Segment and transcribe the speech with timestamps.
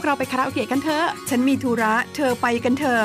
[0.00, 3.04] วพวกเราไปคาราโอเกะกันเถอะ ฉันมีธุระ เธอไปกันเถอะ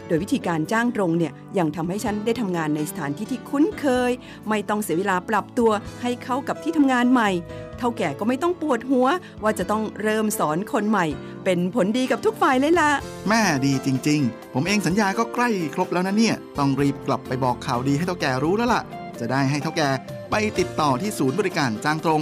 [0.11, 4.11] ดยวิธีการจ้างตรงเนี่ยยังทำให้ฉันได้ทำงานในสถานที่ที่คุ้นเคย
[4.49, 7.29] ไม่ต้องเสียเวลาปรับตัวให้เข้ากับที่ทำงานใหม่
[7.77, 9.07] เท่าแก่ก็ไม่ต้องปวดหัว
[9.43, 11.05] ว่าจะต้องเริ่มสอนคนใหม่
[11.45, 12.89] เป็นผลดีกับทุกฝ่ายเลยล่ะ
[13.29, 18.81] แม่ดีจริง ๆ ผมเองสัญญาก็ใกล้ครบแล้วนะเนี่ย ต้องรีบกลับไปบอกข่าวดีให้เท่าแก่รู้แล้วล่ะ
[19.19, 19.89] จะได้ให้เท่าแก่
[20.31, 22.21] ไปติดต่อที่ศูนย์บริการจ้างตรง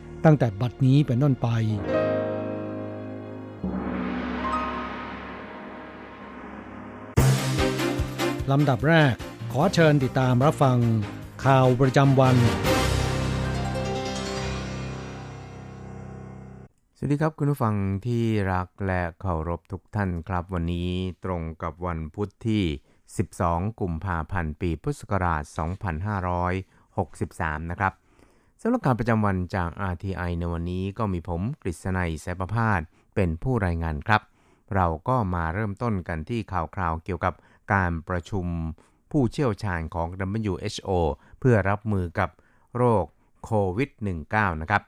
[0.25, 1.47] ตั้งแต่บัดนี้เป็นต้นไป
[8.51, 9.13] ลำดับแรก
[9.51, 10.77] ขอเชิญติดตามรับฟัง
[11.45, 12.35] ข่าวประจำวัน
[16.97, 17.75] สวัสดีครับคุณผู้ฟัง
[18.07, 20.89] ที่รักและเคารพทุกท่านครับ วันนี้
[21.25, 22.63] ตรงกับวันพุทธที่
[23.21, 25.43] 12 กุมภาพันธ์ ปีพุทธศักราช
[26.77, 27.93] 2563 นะครับ
[28.63, 32.81] สำหรับการประจำวันจาก RTI ในวันนี้ก็มีผมกฤษณัยแสประพาส
[33.15, 34.21] เป็นผู้รายงานครับ
[34.75, 37.33] เราก็มาเริ่มต้นกันที่ข่าวคราวเกี่ยวกับ
[37.73, 38.45] การประชุม
[39.11, 40.07] ผู้เชี่ยวชาญของ
[40.51, 40.89] WHO
[41.39, 42.29] เพื่อรับมือกับ
[42.77, 43.05] โรค
[43.45, 43.89] โควิด
[44.27, 44.81] -19 นะครับ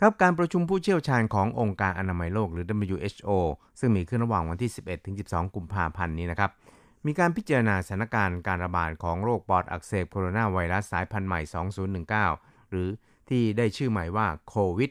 [0.00, 3.30] ครับการประชุมผู้เชี่ยวชาญขององค์การอนามัยโลกหรือ WHO
[3.80, 6.50] ซึ่งมีขึ้นระหว่างวันที่ 11 ถึง 12 กุมภาพันธ์นี้นะครับ
[7.06, 11.40] มีการพิจารณาสถานการณ์การระบาดของโรคปอดอักเสบโคโรนาไวรัสสายพันธุ์ใหม่
[12.26, 12.88] 2019 หรือ
[13.30, 14.90] ที่ได้ชื่อใหม่ว่าโควิด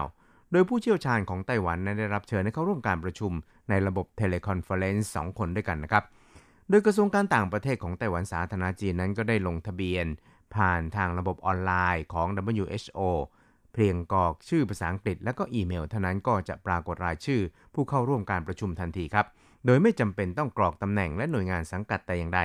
[0.00, 3.32] -19 โดยผู้เชี่ยวชาญของไต้หวันได้รับเชิญให้เข้าร่วมการประชุม
[3.70, 6.04] ในระบบ teleconference 2คนด้วยกันนะครับ
[6.68, 10.06] โดยกระทรวงการต่างประเทศของไต้หวันสาธารณรัฐจีนนั้นก็ได้ลงทะเบียน
[10.54, 12.26] ผ่านทางระบบออนไลน์ของ
[12.60, 13.00] WHO
[13.72, 17.40] เพียงกรอกชื่อภาษาอังกฤษ และก็อีเมลเท่านั้นก็จะปรากฏรายชื่อ
[17.74, 19.26] ผู้เข้าร่วมการประชุมทันทีครับ
[19.66, 22.40] โดยไม่จำเป็นต้องกรอกตำแหน่งและหน่วยงานสังกัดแต่อย่างใด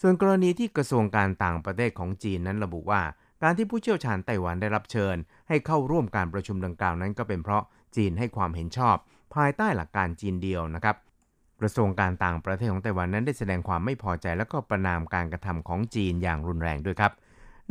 [0.00, 3.02] ส่วนกรณีที่กระทรวงการต่างประเทศของจีนนั้นระบุว่า
[3.43, 5.15] การที่ผู้เชี่ยวชาญไต้หวันได้รับเชิญ
[5.49, 7.63] ให้เข้าร่วมการประชุมดังกล่าวนั้นก็เป็นเพราะ
[7.95, 8.95] จีนให้ความเห็นชอบ
[9.35, 10.95] ภายใต้หลักการจีนเดียวนะครับ
[11.61, 17.11] กระทรวงการต่างประเทศของไต้หวันนั้นได้แสดงความไม่พอใจและก็ประนามการกระทำของจีนอย่างรุนแรงด้วยครับ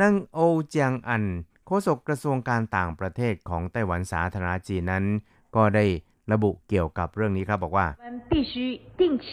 [0.00, 0.38] นางโอ
[0.68, 1.24] เจียงอัน
[1.66, 5.04] โฆษกกระทรวงการต่างประเทศของไต้หวันสาธารณจีนนั้น
[5.56, 5.84] ก็ได้
[6.32, 7.86] ระบุเกี่ยวกับเรื่องนี้ครับบอกว่า
[8.32, 8.52] 必须
[9.00, 9.26] 定期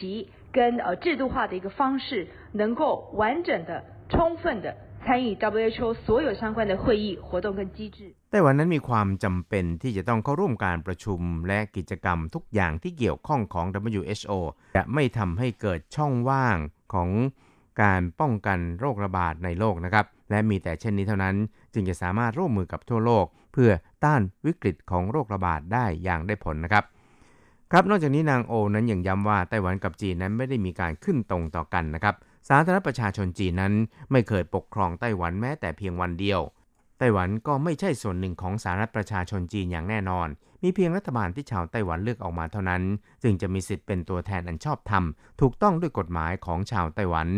[0.58, 2.28] 跟呃制度化的一个方式，
[2.62, 2.82] 能够
[3.22, 3.72] 完整的、
[4.10, 4.68] 充分的
[5.06, 7.98] 参与 WHO 所有相关的会议活动跟机制。
[8.32, 13.66] ไต้หวันนั้นมีความจำเป็นที่จะต้องเข้าร่วมการประชุมและกิจกรรมทุกอย่างที่เกี่ยวข้องของ
[14.00, 14.32] WHO
[14.76, 16.58] จะไม่ทำให้เกิดช่องว่าง
[16.94, 17.10] ของ
[17.82, 21.36] การป้องกันโรคระบาดในโลกนะครับ และมีแต่เช่นนี้เท่านั้น
[21.74, 23.72] จึงจะสามารถร่วมมือกับทั่วโลก เพื่อ
[24.04, 26.84] ต้านวิกฤตของโรคระบาดได้อย่างได้ผลนะครับ
[27.72, 32.16] ครับนอกจากนี้นางโอนั้นยังย้ำว่าไต้หวันกับจีนนั้นไม่ได้มีการขึ้นตรงต่อกันนะครับ
[32.49, 33.75] สาธารณประชาชนจีนนั้น
[34.11, 36.41] ไม่เคยปกครองไต้หวันแม้แต่เพียงวันเดียว
[36.99, 40.29] ไต้หวันก็ไม่ใช่ส่วนหนึ่งของสาธารณประชาชนจีนอย่างแน่นอน
[40.63, 42.83] มีเพียงรัฐบาลที่ชาวไต้หวันเลือกออกมาเท่านั้น
[43.23, 45.05] จึงจะมีสิทธิ์เป็นตัวแทนอันชอบธรรม
[45.41, 47.29] ถูกต้องด้วยกฎหมายของชาวไต้หวัน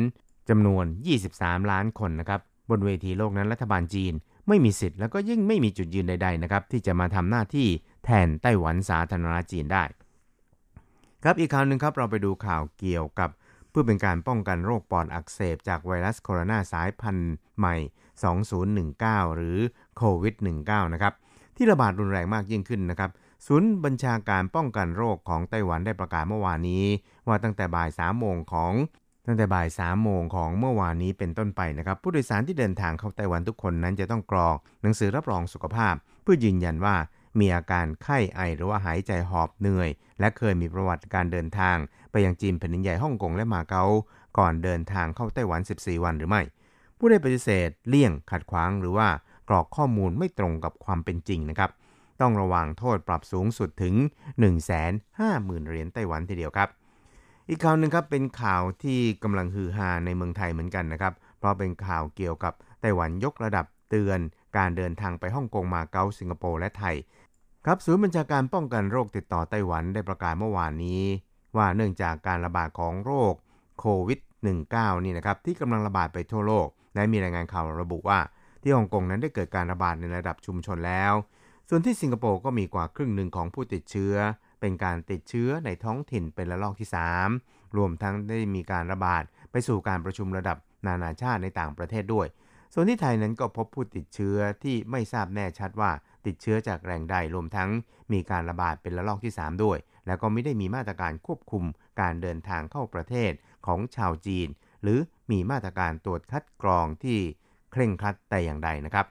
[0.49, 0.85] จำนวน
[1.27, 2.41] 23 ล้านคนนะครับ
[2.71, 4.13] บนเวทีโลกนั้นรัฐบาลจีน
[4.49, 7.69] ไม่มีสิทธิ์แล้วก็ยิ่งไม่มีจุดยืนใดๆนะครับที่จะมาทำหน้าที่
[8.05, 9.85] แทนไต้หวันสาธารณจีนได้
[11.23, 13.31] ครับอีกข่าวหนึ่งครับเราไปดูข่าวเกี่ยวกับ
[13.79, 17.77] พื่อเป็นการป้องกันโรคปอดอักเสบจากไวรัสโคโรนาสายพันธุ์ใหม่
[18.57, 19.59] 2019 หรือ
[19.97, 20.35] โควิด
[20.65, 21.13] -19 นะครับ
[21.57, 23.11] ที่ระบาดรุนแรงมากยิ่งขึ้นนะครับ
[23.47, 26.85] ศูนย์บัญชาการป้องกันโรคของไต้หวันได้ประกาศเมื่อวานนี้
[27.27, 28.73] ว่าตั้งแต่บ่าย 3 โมงของ
[29.27, 36.97] ตั้งแต่บ่าย 3 โมงของเมื่อวานนี้เป็นต้นไปนะครับ ผู้โดยสารที่เดินทางเข้าไต้หวันทุกคนนั้นจะต้องกรอกหนังสือรับรองสุขภาพ เพื่อยืนยันว่า
[37.39, 39.91] มีอาการไข้ไอหรือว่าหายใจหอบเหนื่อย
[40.21, 41.77] และเคยมีประวัติการเดินทาง
[42.11, 43.85] ไปยังจีนแผ่นดินใหญ่ฮ่องกงและมาเก๊า
[44.39, 46.43] ก่อนเดินทางเข้าไต้หวัน 14 วันหรือไม่
[46.99, 49.09] ผู้ได้ปฏิเสธ เลี่ยง ขัดขวาง หรือว่า
[49.49, 51.71] กรอกข้อมูลไม่ตรงกับความเป็นจริงนะครับ
[52.21, 53.95] ต้องระวังโทษปรับสูงสุดถึง
[54.61, 56.69] 150,000 เหรียญไต้หวันทีเดียวครับ
[57.49, 64.21] อีกข่าวหนึ่งครับเป็นข่าวที่กำลังฮือฮาในเมืองไทยเหมือนกันนะครับ เพราะเป็นข่าวเกี่ยวกับไต้หวันยกระดับเตือน
[64.57, 66.97] การเดินทางไปฮ่องกงมาเก๊าสิงคโปร์และไทย
[67.71, 71.03] ครับศูนย์บัญชาการป้องกันโรคติดต่อไต้หวันได้ประกาศเมื่อวานนี้
[71.57, 73.35] ว่าเนื่องจากการระบาดของโรค
[73.81, 74.21] โควิด
[74.63, 78.21] -19 นี่นะครับที่กำลังระบาดไปทั่วโลก และมีรายงานข่าวระบุว่า
[78.63, 81.13] ที่ฮ่องกงนั้นได้เกิดการระบาดในระดับชุมชนแล้ว
[81.69, 84.15] ส่วนที่สิงคโปร์ก็มีกว่าครึ่งหนึ่งของผู้ติดเชื้อ
[84.61, 86.89] เป็นการติดเชื้อในท้องถิ่นเป็นระลอกที่
[87.31, 90.57] 3 รวมทั้งได้มีการระบาดไปสู่การประชุมระดับ
[90.87, 92.29] นานาชาติในต่างประเทศด้วย
[92.75, 95.91] ส่วนที่ไทยนั้นก็พบผู้ติดเชื้อที่ไม่ทราบแน่ชัดว่า
[96.29, 97.71] ติดเชื้อจากแหล่งใดรวมทั้ง
[98.13, 101.65] มีการระบาดเป็นระลอกที่ 3 ด้วย แล้วก็ไม่ได้มีมาตรการควบคุม
[102.01, 103.33] การเดินทางเข้าประเทศ
[103.67, 104.49] ของชาวจีน
[104.83, 104.99] หรือ
[105.31, 107.19] มีมาตรการตรวจคัดกรองที่
[107.73, 109.07] เคร่งครัดแต่อย่างใดนะครับ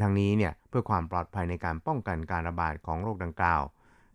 [0.00, 3.62] ดังนี้เนี่ยเพื่อความปลอดภัยในการป้องกันการระบาดของโรคดังกล่าว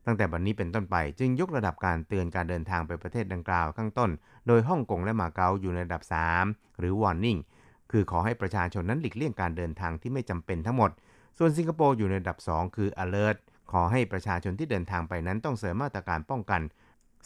[0.05, 4.09] ตั้งแต่บัดนนี้เป็นต้นไปจึงยกระดับการเตือนการเดินทางไปประเทศดังกล่าวข้างต้น
[4.47, 6.03] โดยฮ่องกงและมาเก๊าอยู่ในระดับ
[6.41, 7.39] 3 หรือ warning
[7.91, 10.91] คือขอให้ประชาชนนั้นหลีกเลี่ยงการเดินทางที่ไม่จำเป็นทั้งหมด
[11.37, 13.37] ส่วนสิงคโปร์อยู่ในระดับ 2 คือ alert
[13.71, 16.61] ขอให้ประชาชนที่เดินทางไปนั้นต้องเสริมมาตรการป้องกัน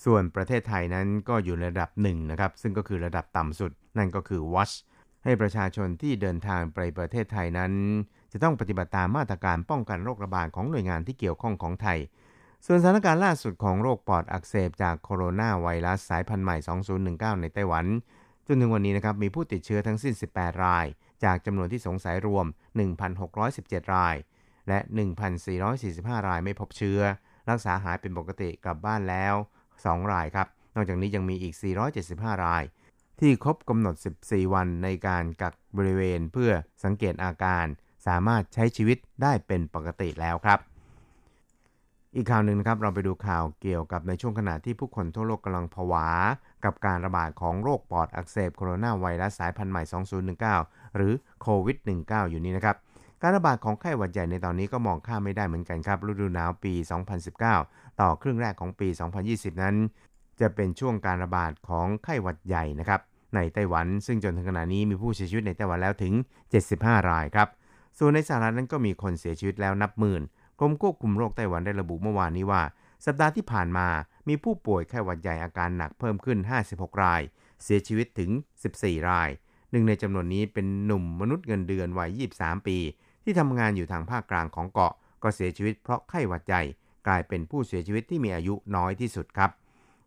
[0.06, 4.74] ส่วนประเทศไทยนั้นก็อยู่ในระดับ1นะครับ ซึ่งก็คือระดับต่ำสุด นั่นก็คือ watch
[5.24, 7.72] ให้ประชาชนที่เดินทางไปประเทศไทยนั้น
[8.32, 12.00] จะต้องปฏิบัติตามมาตรการป้องกันโรคระบาดของหน่วยงานที่เกี่ยวข้องของไทย
[12.66, 16.58] ส่วนสถานการณ์ล่าสุดของโรคปอดอักเสบจากโคโรนาไวรัสสายพันธุ์ใหม่
[17.36, 17.86] 2019 ในไต้หวัน
[18.48, 20.86] จนถึงวันนี้นะครับมีผู้ติดเชื้อทั้งสิ้น 18 ราย
[21.24, 22.46] จากจำนวนที่สงสัยรวม
[23.20, 24.16] 1,617 ราย
[24.68, 24.80] และ
[25.54, 27.02] 1,445 รายไม่พบเชื้อ
[27.50, 29.36] รักษาหายเป็นปกติกลับบ้านแล้ว
[29.74, 31.54] 2 รายครับ นอกจากนี้ยังมีอีก
[32.00, 32.64] 475 ราย
[33.20, 36.52] ที่ครบกำหนด 14 วันในการกักบริเวณเพื่อ
[36.84, 37.66] สังเกตอาการ
[38.08, 40.60] สามารถใช้ชีวิตได้เป็นปกติแล้วครับ
[42.16, 46.08] อีกข่าวหนึ่งนะครับเราไปดูข่าวเกี่ยวกับในช่วงขณะที่ผู้คนทั่วโลกกำลังผวา
[46.66, 49.84] กับการระบาดของโรคปอดอักเสบโคโรนาไวรัสสายพันธุ์ใหม่
[50.44, 52.76] 2019 หรือโควิด -19 อยู่นี้นะครับ
[53.22, 56.74] การระบาดของไข้หวัดใหญ่ในตอนนี้ก็มองข้ามไม่ได้เหมือนกันครับฤดูหนาวปี
[57.38, 58.88] 2019 ต่อครึ่งแรกของปี
[59.26, 59.76] 2020 นั้น
[60.40, 63.02] จะเป็นช่วงการระบาดของไข้หวัดใหญ่นะครับ
[63.36, 66.14] ในไต้หวันซึ่งจนถึงขณะนี้มีผู้เสียชีวิตในไต้หวันแล้วถึง
[66.62, 67.48] 75 รายครับ
[67.98, 70.22] ส่วนในสหรัฐนั้นก็มีคนเสียชีวิตแล้วนับหมื่น
[70.60, 72.62] กรมควบคุมโรคไต้หวันได้ระบุเมื่อวานนี้ว่า
[73.06, 73.88] สัปดาห์ที่ผ่านมา
[74.28, 76.38] มีผู้ป่วยไข้หวัดใหญ่อาการหนักเพิ่มขึ้น
[76.72, 77.22] 56 ราย
[77.64, 78.30] เสียชีวิตถึง
[78.70, 79.30] 14 ราย
[79.72, 82.78] หนึ่งในจำนวนนี้เป็นหนุ่มมนุษย์เงินเดือนวัย 23 ปี
[83.24, 84.94] ที่ทำงานอยู่ทางภาคกลางของเกาะ
[85.24, 86.64] ก็เสียชีวิตเพราะไข้หวัดใหญ่
[87.08, 89.52] กลายเป็นผู้เสียชีวิตที่มีอายุน้อยที่สุดครับ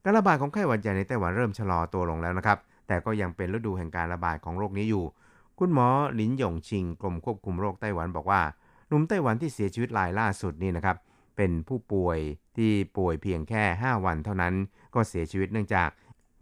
[0.04, 5.04] การระบาดของไข้หวัดใหญ่ในไต้หวันเริ่มชะลอตัวลงแล้วนะครับ แต่ก็ยังเป็นฤดูแห่งการระบาดของโรคนี้อยู่
[5.58, 8.42] คุณหมอหลินหยงชิงกรมควบคุมโรคไต้หวันบอกว่า
[8.88, 10.96] หนุ่มไต้หวันที่เสียชีวิตรายล่าสุดนี่นะครับ
[11.36, 12.18] เป็นผู้ป่วย
[12.56, 14.54] ที่ป่วยเพียงแค่ 5 วันเท่านั้น
[14.94, 15.88] ก็เสียชีวิตเนื่องจาก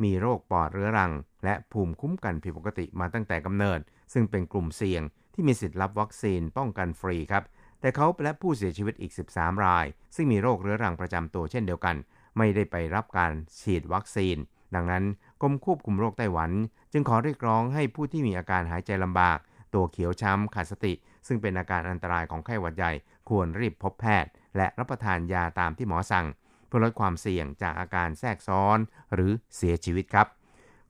[0.02, 1.12] มีโรคปอดเรื้อรัง
[1.44, 3.80] และภูมิคุ้มกันผิดปกติมาตั้งแต่กำเนิด
[4.12, 5.02] ซึ่งเป็นกลุ่มเสี่ยง
[5.34, 7.44] ที่มีสิทธิ์รับวัคซีนป้องกันฟรีครับ
[7.80, 9.86] แต่เขาและผู้เสียชีวิตอีก 13 ราย
[10.16, 11.96] ซึ่งมีโรคเรื้อรังประจำตัวเช่นเดียวกัน
[12.38, 14.36] ไม่ได้ไปรับการฉีดวัคซีน
[14.74, 15.04] ดังนั้น
[15.42, 16.50] กรมควบคุมโรคไต้หวัน
[16.92, 19.38] จึงขอเรียกร้องให้ผู้ที่มีอาการหายใจลำบาก
[19.74, 20.92] ตัวเขียวช้ำขาดสติ
[21.26, 22.92] ซึ่งเป็นอาการอันตรายของไข้หวัดใหญ่
[23.28, 26.26] ควรรีบพบแพทย์ และรับประทานยาตามที่หมอสั่ง
[26.68, 28.78] เพื่อลดความเสี่ยงจากอาการแทรกซ้อน
[29.14, 30.26] หรือเสียชีวิตครับ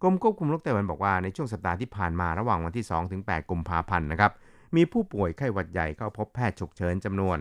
[0.03, 2.87] กรมควบคุมโรคไต้หวันบอกว่าในช่วงสัปดาห์ที่ผ่านมาระหว่างวันที่
[3.19, 4.33] 2-8กุมภาพันธ์นะครับ
[4.77, 7.39] มีผู้ป่วยไข้หวัดใหญ่เข้าพบแพทย์ฉุกเฉินจำนวน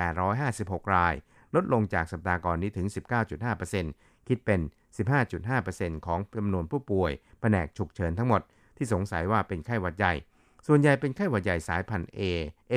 [0.00, 1.14] 82,856 ราย
[1.54, 2.86] ลดลงจากสัปดาห์ก่อนนี้ถึง
[3.56, 4.60] 19.5%คิดเป็น
[5.38, 8.42] 15.5%ของจำนวนผู้ป่วยแผนกฉุกเฉินทั้งหมด
[8.76, 10.14] ที่สงสัยว่าเป็นไข้หวัดใหญ่
[10.66, 12.20] ส่วนใหญ่เป็นไข้หวัดใหญ่สายพันธุ์ A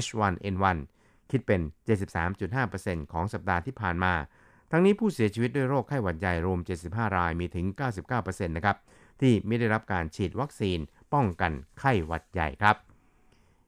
[0.06, 0.78] H1N1
[1.32, 1.62] คิดเป็น
[2.36, 4.14] 73.5%ของสัปดาห์ที่ผ่านมา
[4.72, 7.66] ทั้งนี้ผู้เสียชีวิตด้วยโรคไข้หวัดใหญ่รวม 75 รายมีถึง
[8.12, 8.78] 99%นะครับ
[9.22, 10.80] ที่ไม่ได้รับการฉีดวัคซีน
[11.14, 12.76] ป้องกันไข้หวัดใหญ่ครับ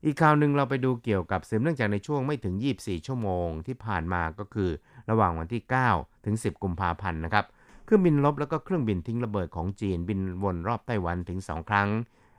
[0.06, 4.70] อีกข่าวหนึ่งเราไปดูเกี่ยวกับสืบเนื่องจากในช่วงไม่ถึง 24 ชั่วโมงที่ผ่านมาก็คือ
[5.10, 5.64] ระหว่างวันที่
[5.94, 7.46] 9 ถึง 10 กุมภาพันธ์นะครับ
[7.86, 11.90] เครื่องบินลบแล้วก็เครื่องบินทิ้งระเบิดของจีนบินวนรอบไต้หวันถึง 2 ครั้ง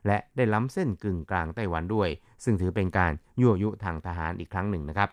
[0.06, 2.08] และได้ล้ำเส้นกึ่งกลางไต้หวันด้วย
[2.44, 5.10] ซึ่งถือเป็นการยั่วยุทางทหารอีกครั้งหนึ่งนะครับ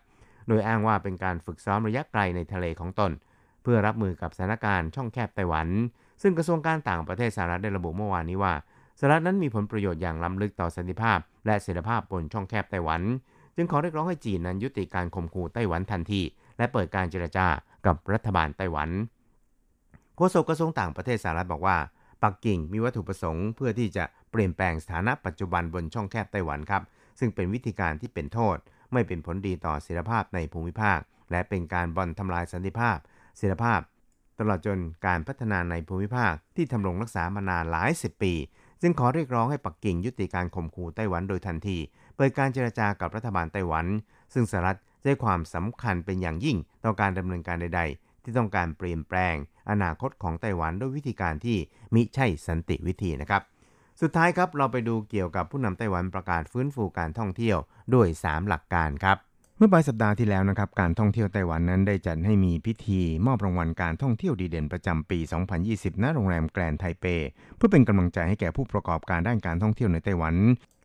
[0.47, 3.11] โดยอ้างว่าเป็นการฝึกซ้อมระยะไกลในทะเลของตน
[3.63, 5.67] เพื่อรับมือกับสถานการณ์ช่องแคบไต้หวัน
[6.21, 8.53] ซึ่งกระทรวงการต่างประเทศสหรัฐได้ระบุเมื่อวานนี้ว่า
[8.99, 13.01] สหรัฐนั้นมีผลประโยชน์อย่างล้ำลึกต่อสันติภาพ และเสถีภาพบนช่องแคบไต้หวัน
[13.55, 16.21] จึงขอเรียกร้องให้จีนนั้นยุติการข่มขู่ไต้หวันทันที
[16.57, 17.47] และเปิดการเจรจา
[17.85, 18.89] กับรัฐบาลไต้หวัน
[20.15, 21.77] โฆษกกระทรวงต่างประเทศสหรัฐบอกว่า
[22.23, 26.83] ปักกิ่งมีวัตถุประสงค์ เพื่อที่จะเปลี่ยนแปลงสถานะปัจจุบันบนช่องแคบไต้หวันครับ
[27.19, 28.57] ซึ่งเป็นวิธีการที่เป็นโทษ
[28.93, 30.99] ไม่เป็นผลดีต่อเสถีภาพในภูมิภาค
[31.31, 32.97] และเป็นการบ่อนทำลายสันติภาพ
[33.37, 33.81] เสถีภาพ
[34.39, 38.33] ตลอดจนการพัฒนาในภูมิภาคที่ทำรงรักษามานานหลายสิบปี
[38.81, 41.77] จึงขอเรียกร้องให้ปักกิ่งยุติการข่มขู่ไต้หวันโดยทันที
[42.15, 43.85] เปิดการเจรจากับรัฐบาลไต้หวัน
[44.33, 49.35] ซึ่งสหรัฐให้ความสำคัญเป็นอย่างยิ่งต่อการดำเนินการใด ๆ ที่ต้องการเปลี่ยนแปลง
[49.69, 51.57] อนาคตของไต้หวันด้วยวิธีการที่
[51.93, 53.41] มิใช่สันติวิธีนะครับ
[54.01, 57.57] สุดท้ายครับเราไปดูเกี่ยวกับผู้นำไต้หวันประกาศฟื้นฟูการท่องเที่ยว
[57.93, 59.17] ด้วย 3 หลักการครับ
[59.59, 65.19] เมื่อปลายสัปดาห์ที่แล้วนะครับ การท่องเที่ยวไต้หวันนั้นได้จัดให้มีพิธีมอบรางวัลการท่องเที่ยวดีเด่นประจำปี
[65.61, 67.05] 2020 ณ โรงแรมแกรนไทเป
[67.57, 70.35] เพื่อเป็นกำลังใจให้แก่ผู้ประกอบการด้านการท่องเที่ยวในไต้หวัน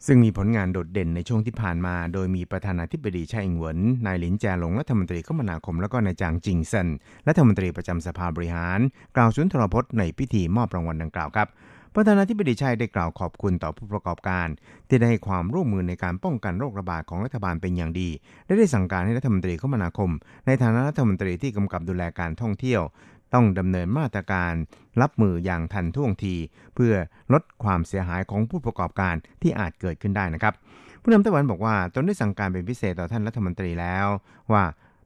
[0.06, 6.88] ซึ่งมีผลงานโดดเด่นในช่วงที่ผ่านมา โดยมีประธานาธิบดีไช่อิงเหวิน นายหลินแจหลงรัฐมนตรีคมนาคม แล้วก็นายจางจิงเซิน
[7.28, 8.80] รัฐมนตรีประจำสภาบริหาร
[9.16, 11.48] กล่าวสุนทรพจน์ในพิธีมอบรางวัลดังกล่าวครับ
[11.96, 14.48] ประธานาธิบดีชัยได้กล่าวขอบคุณต่อผู้ประกอบการ
[14.88, 18.08] ที่ได้ให้ความร่วมมือในการป้องกันโรคระบาดของรัฐบาลเป็นอย่างดี
[18.46, 20.10] และได้สั่งการให้รัฐมนตรีคมนาคม
[20.46, 22.82] ในฐานะรัฐมนตรีที่กำกับดูแลการท่องเที่ยว
[23.34, 24.52] ต้องดำเนินมาตรการ
[25.02, 26.34] รับมืออย่างทันท่วงที
[26.74, 26.94] เพื่อ
[27.32, 30.54] ลดความเสียหายของผู้ประกอบการที่อาจเกิดขึ้นได้นะครับ
[31.02, 34.06] ผู้นำไต้หวันบอกว่าตนได้สั่งการเป็นพิเศษต่อท่านรัฐมนตรีแล้ว
[34.52, 34.62] ว่า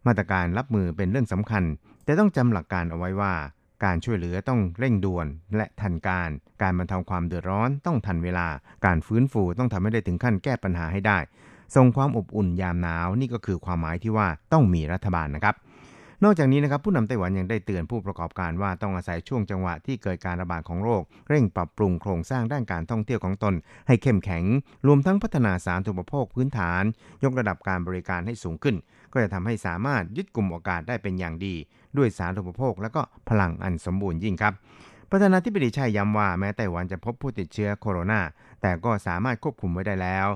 [0.06, 1.64] มาตรการรับมือเป็นเรื่องสำคัญ
[2.04, 3.34] แต่ต้องจำหลักการเอาไว้ว่า
[3.84, 6.30] การช่วยเหลือต้องเร่งด่วนและทันการ
[6.62, 8.46] การบรรเทาความเดือดร้อนต้องทันเวลา
[8.86, 11.18] การฟื้นฟูต้องทำให้ได้ถึงขั้นแก้ปัญหาให้ได้
[11.76, 15.56] ส่งความอบอุ่นยามหนาวนี่ก็คือความหมายที่ว่าต้องมีรัฐบาลนะครับ
[16.24, 23.54] นอกจากนี้นะครับผู้นำไต้หวันยังได้เตือนผู้ประกอบการว่าต้องอาศัยช่วงจังหวะที่เกิดการระบาดของโรค เร่งปรับปรุงโครงสร้างด้านการท่องเที่ยวของตน
[23.86, 24.44] ให้เข้มแข็ง
[24.86, 26.82] รวมทั้งพัฒนาสาธารณูปโภคพื้นฐาน
[27.24, 28.76] ยกระดับการบริการให้สูงขึ้น
[29.12, 31.54] ก็จะทำให้สามารถยึดกลุ่มโอกาสได้เป็นอย่างดี
[31.96, 34.54] ด้วยสาธารณูปโภค และก็พลังอันสมบูรณ์ยิ่งครับ
[35.10, 38.20] ประธานาธิบดีชัยย้ำว่าแม้ไต้หวันจะพบผู้ติดเชื้อโคโรนา
[38.62, 40.26] แต่ก็สามารถควบคุมไว้ได้แล้ว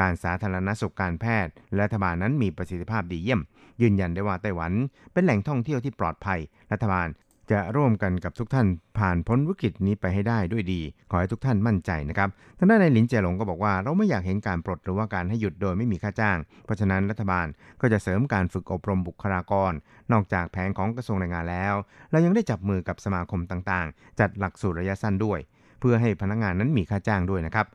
[0.00, 3.40] การสาธารณสุขการแพทย์ และรัฐบาลนั้นมีประสิทธิภาพดีเยี่ยม
[3.82, 4.72] ยืนยันได้ว่าไต้หวัน
[5.12, 6.40] เป็นแหล่งท่องเที่ยวที่ปลอดภัย
[6.72, 7.08] รัฐบาล
[7.52, 8.66] จะร่วมกันกับทุกท่าน
[8.98, 12.28] ผ่านพ้นวิกฤตนี้ไปให้ได้ด้วยดี ขอให้ทุกท่านมั่นใจนะครับ
[12.58, 17.46] ทางด้านในหลินเจหลงก็บอกว่าเราไม่อยากเห็นการปลดหรือว่าการให้หยุดโดยไม่มีค่าจ้าง เพราะฉะนั้นรัฐบาล
[17.80, 19.72] ก็จะเสริมการฝึกอบรมบุคลากร
[20.12, 21.74] นอกจากแผนของกระทรวงแรงงานแล้ว
[22.10, 25.38] เรายังได้จับมือกับสมาคมต่างๆ จัดหลักสูตรระยะสั้นด้วย
[25.80, 27.66] เพื่อให้พนักงานนั้นมีค่าจ้างด้วยนะครับ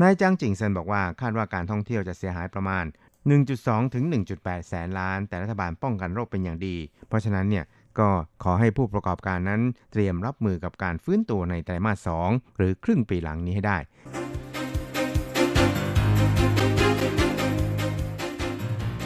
[0.00, 2.84] นายจางจิงเซินบอกว่าคาดว่าการท่องเที่ยวจะเสียหายประมาณ
[3.38, 4.04] 1.2 ถึง
[4.36, 6.76] 1.8 แสนล้าน แต่รัฐบาลป้องกันโรคเป็นอย่างดี
[7.08, 7.64] เพราะฉะนั้นเนี่ย
[8.00, 8.10] ก็
[8.42, 9.60] ขอให้ผู้ประกอบการนั้น
[9.92, 13.78] เตรียมรับมือกับการฟื้นตัวในไตรมาส 2 หรือครึ่งปีหลังนี้ให้ได้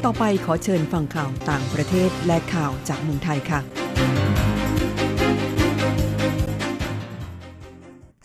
[0.04, 3.60] ต่อไปขอเชิญฟังข่าวต่างประเทศและข่าวจากเมืองไทยค่ะ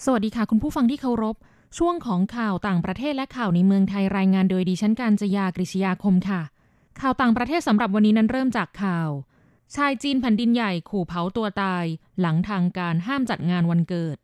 [0.06, 1.36] สวัสดีค่ะ คุณผู้ฟังที่เคารพ
[1.78, 6.42] ช่วงของข่าวต่างประเทศและข่าวในเมืองไทยรายงานโดยดิฉันการจยากริชยาคมค่ะ
[7.02, 9.10] ข่าวต่างประเทศสำหรับวันนี้นั้นเริ่มจากข่าว
[9.76, 11.86] ชายจีนแผ่นดินใหญ่ขู่เผาตัวตาย
[12.20, 14.18] หลังทางการห้ามจัดงานวันเกิด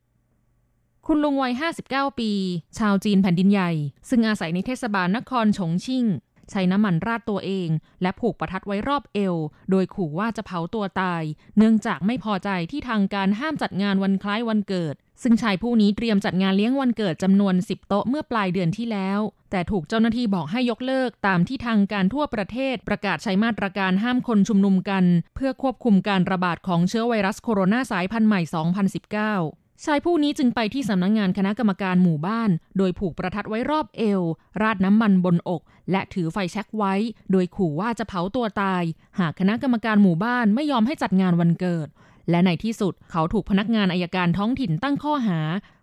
[1.08, 1.54] คุณลุงวัย
[1.88, 2.32] 59 ปี
[2.78, 3.72] ชาวจีนแผ่นดินใหญ่
[4.10, 6.06] ซึ่งอาศัยในเทศบาลนครฉงชิ่ง
[6.52, 7.70] ใช้น้ำมันราดตัวเอง
[8.02, 9.36] และผูกประทัดไว้รอบเอว
[9.72, 11.24] โดยขู่ว่าจะเผาตัวตาย
[11.58, 19.20] เนื่องจากไม่พอใจที่ทางการห้ามจัดงานวันคล้ายวันเกิด ซึ่งชายผู้นี้เตรียมจัดงานเลี้ยงวันเกิดจำนวน 10 โต๊ะเมื่อปลายเดือนที่แล้ว
[19.52, 25.04] แต่ถูกเจ้าหน้าที่บอกให้ยกเลิกตามที่ทางการทั่วประเทศประกาศใช้มาตรการห้ามคนชุมนุมกัน
[25.36, 34.22] เพื่อควบคุมการระบาดของเชื้อไวรัสโคโรนาสายพันธุ์ใหม่ 2019ชายผู้นี้จึงไปที่สำนักงงานคณะกรรมการหมู่บ้าน โดยผูกประทัดไว้รอบเอว
[34.62, 36.94] ราดน้ำมันบนอก และถือไฟแช็กไว้
[37.32, 38.84] โดยขู่ว่าจะเผาตัวตาย
[39.20, 41.88] หากคณะกรรมการหมู่บ้านไม่ยอมให้จัดงานวันเกิด
[42.30, 45.40] และในที่สุดเขาถูกพนักงานอายการท้องถิ่นตั้งข้อหา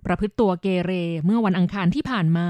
[0.06, 0.92] ประพฤติตัวเกเร
[1.24, 2.48] เมื่อวันอังคารที่ผ่านมา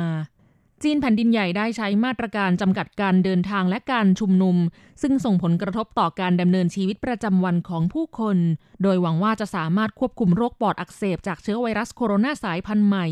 [0.84, 4.56] จีนแผ่นดินใหญ่ได้ใช้มาตรการจำกัดการเดินทางและการชุมนุม
[5.02, 8.36] ซึ่งส่งผลกระทบต่อการดำเนินชีวิตประจำวันของผู้คน
[8.82, 13.06] โดยหวังว่าจะสามารถควบคุมโรคปอดอักเสบจากเชื้อไวรัสโคโรนาสายพันธุ์ใหม่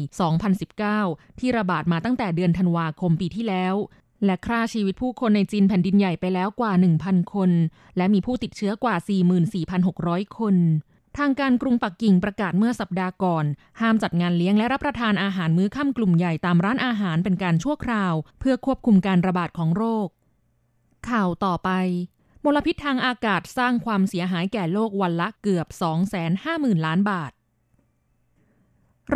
[0.66, 3.75] 2019 ที่ระบาดมาตั้งแต่เดือนธันวาคมปีที่แล้ว
[4.25, 6.73] และฆ่าชีวิตผู้คนในจีนแผ่นดินใหญ่ไปแล้วกว่า
[7.03, 7.51] 1,000 คน
[7.97, 8.97] และมีผู้ติดเชื้อกว่า
[9.67, 10.57] 44,600 คน
[11.19, 13.45] ทางการกรุงปักกิ่งประกาศเมื่อสัปดาห์ก่อน
[13.81, 20.09] ห้ามจัดงานเลี้ยงและรับประทานอาหารมื้อค่ำกลุ่มใหญ่ตามร้านอาหารเป็นการชั่วคราว เพื่อควบคุมการระบาดของโรค
[21.09, 21.71] ข่าวต่อไป
[22.45, 25.67] มลพิษทางอากาศสร้างความเสียหายแก่โลกวันละเกือบ
[26.26, 27.33] 250,000 ล้านบาท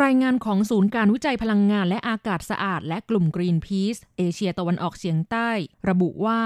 [0.01, 5.49] รายงานของศูนย์การวิจัยพลังงานและอากาศสะอาด และกลุ่ม Greenpeace เอเชียตะวันออกเฉียงใต้
[5.89, 6.41] ระบุว่า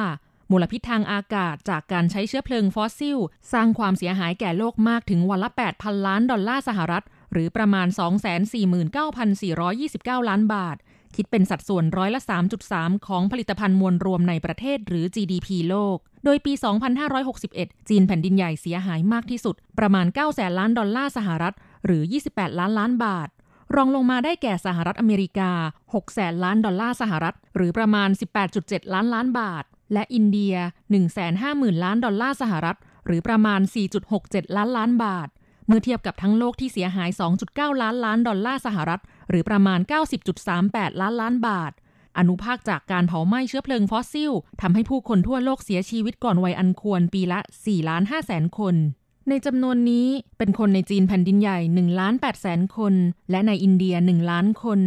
[0.52, 3.18] มลพิษทางอากาศจากการใช้เชื้อเพลิงฟอสซิล
[3.54, 7.88] สร้างความเสียหายแก่โลกมากถึงวันละ 8,000 ล้านดอลลาร์สหรัฐ หรือประมาณ
[9.08, 10.78] 249,429 ล้านบาท
[11.16, 12.22] คิดเป็นสัดส่วนร้อยละ
[12.64, 16.54] 3.3 ของผลิตภัณฑ์มวลรวมในประเทศหรือ GDP โลก โดยปี
[17.22, 21.54] 2561 จีนแผ่นดินใหญ่เสียหายมากที่สุด ประมาณ 9 แสนล้านดอลลาร์สหรัฐ
[21.86, 23.30] หรือ 28 ล้านล้านบาท
[23.76, 25.52] รองลงมาได้แก่สหรัฐอเมริกา
[25.86, 28.10] 6 แสนล้านดอลลาร์สหรัฐ หรือประมาณ
[28.52, 30.56] 18.7 ล้านล้านบาท และอินเดีย
[31.20, 33.62] 150,000 ล้านดอลลาร์สหรัฐ หรือประมาณ
[34.10, 35.28] 4.67 ล้านล้านบาท
[35.68, 37.10] เมื่อเทียบกับทั้งโลกที่เสียหาย
[37.46, 39.80] 2.9 ล้านล้านดอลลาร์สหรัฐ หรือประมาณ
[40.40, 41.72] 90.38 ล้านล้านบาท
[42.18, 48.76] อนุภาคจากการเผาไหม้เชื้อเพลิงฟอสซิลทำให้ผู้คนทั่วโลกเสียชีวิตก่อนวัยอันควรปีละ4ล้าน5แสนคน
[49.30, 52.94] ในจำนวนนี้เป็นคนในจีนแผ่นดินใหญ่1ล้าน8แสนคน
[53.32, 54.80] และในอินเดีย 1 ล้านคน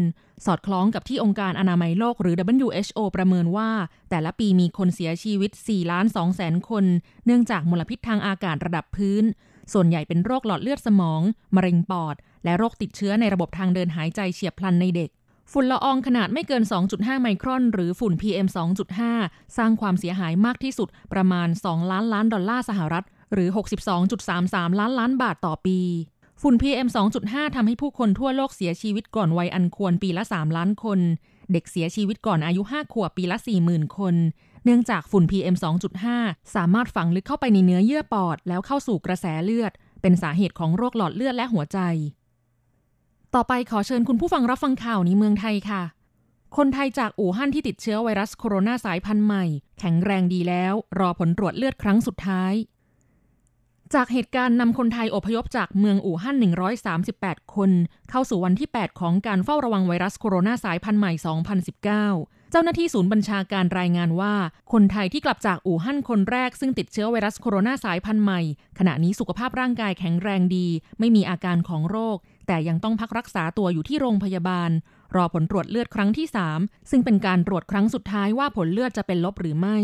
[0.47, 2.35] สอดคล้องกับที่องค์การอนามัยโลกหรือ
[2.67, 3.71] WHO ประเมินว่า
[4.11, 6.85] แต่ละปีมีคนเสียชีวิต4ล้าน2แสนคน
[7.27, 9.25] เนื่องจากมลพิษทางอากาศระดับพื้น
[9.73, 11.21] ส่วนใหญ่เป็นโรคหลอดเลือดสมอง
[11.57, 15.11] มะเร็งปอด และโรคติดเชื้อในระบบทางเดินหายใจเฉียบพลันในเด็ก
[15.53, 18.49] ฝุ่นละอองขนาดไม่เกิน 2.5 ไมครอน หรือฝุ่น PM
[19.03, 23.49] 2.5 สร้างความเสียหายมากที่สุดประมาณ 2 ล้านล้านดอลลาร์สหรัฐ หรือ
[24.15, 25.79] 62.33 ล้านล้านบาทต่อปี
[26.43, 26.89] ฝุ่น PM
[27.23, 30.99] 2.5 ทำให้ผู้คนทั่วโลกเสียชีวิตก่อนวัยอันควรปีละ 3 ล้านคน
[31.53, 34.15] เด็กเสียชีวิตก่อนอายุ 5 ขวบปีละ 40,000 คน
[34.65, 35.57] เนื่องจากฝุ่น PM
[36.05, 41.79] 2.5 สามารถฝังลึกเข้าไปในเนื้อเยื่อปอด แล้วเข้าสู่กระแสเลือด เป็นสาเหตุของโรคหลอดเลือดและหัวใจ
[43.35, 45.83] ต่อไปขอเชิญคุณผู้ฟังรับฟังข่าวในเมืองไทยค่ะ
[46.57, 49.45] คนไทยจากอู่ฮั่นที่ติดเชื้อไวรัสโคโรนาสายพันธุ์ใหม่
[49.79, 52.53] แข็งแรงดีแล้ว รอผลตรวจเลือดครั้งสุดท้าย
[53.95, 56.37] จากเหตุการณ์นำคนไทยอพยพจากเมืองอู่ฮั่น
[56.97, 57.71] 138 คน
[58.11, 61.13] เข้าสู่วันที่ 8 ของการเฝ้าระวังไวรัสโคโรนาสายพันธุ์ใหม่
[61.83, 64.35] 2019 เจ้าหน้าที่ศูนย์บัญชาการรายงานว่า
[64.73, 68.41] คนไทยที่กลับจากอู่ฮั่นคนแรกซึ่งติดเชื้อไวรัสโคโรนาสายพันธุ์ใหม่
[68.79, 70.67] ขณะนี้สุขภาพร่างกายแข็งแรงดี
[70.99, 74.71] ไม่มีอาการของโรค แต่ยังต้องพักรักษาตัวอยู่ที่โรงพยาบาล
[75.17, 76.27] รอผลตรวจเลือดครั้งที่
[76.59, 79.79] 3 ซึ่งเป็นการตรวจครั้งสุดท้ายว่าผลเลือดจะเป็นลบหรือไม่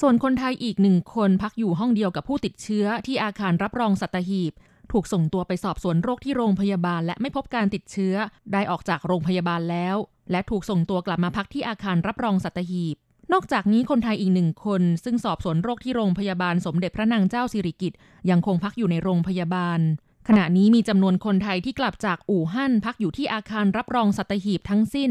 [0.00, 4.52] ส่วนคนไทยอีกหนึ่งคนพักอยู่ห้องเดียวกับผู้ติดเชื้อที่อาคารรับรองสัตหีบ
[4.92, 8.14] ถูกส่งตัวไปสอบสวนโรคที่โรงพยาบาล และไม่พบการติดเชื้อ
[8.52, 9.96] ได้ออกจากโรงพยาบาลแล้ว
[10.30, 12.96] และถูกส่งตัวกลับมาพักที่อาคารรับรองสัตหีบ
[13.32, 17.98] นอกจากนี้คนไทยอีกหนึ่งคน ซึ่งสอบสวนโรคที่โรงพยาบาลสมเด็จพระนางเจ้าสิริกิติ์
[18.30, 19.80] ยังคงพักอยู่ในโรงพยาบาล
[20.28, 25.10] ขณะนี้มีจำนวนคนไทยที่กลับจากอู่ฮั่นพักอยู่ที่อาคารรับรองสัตหีบทั้งสิ้น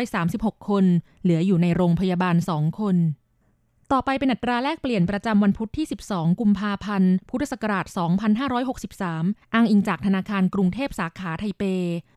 [0.00, 0.84] 136 คน
[1.22, 2.96] เหลืออยู่ในโรงพยาบาล2คน
[3.92, 7.86] ต่อไปเป็นอัตราแลกเปลี่ยนประจำวันพุธที่ 12 กุมภาพันธ์ พุทธศักราช
[8.70, 11.62] 2563 อ้างอิงจากธนาคารกรุงเทพสาขาไทเป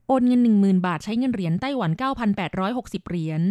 [0.08, 1.92] โอนเงิน 10,000 บาทใช้เงินเหรียญไต้หวัน
[2.50, 3.42] 9,860 เหรียญ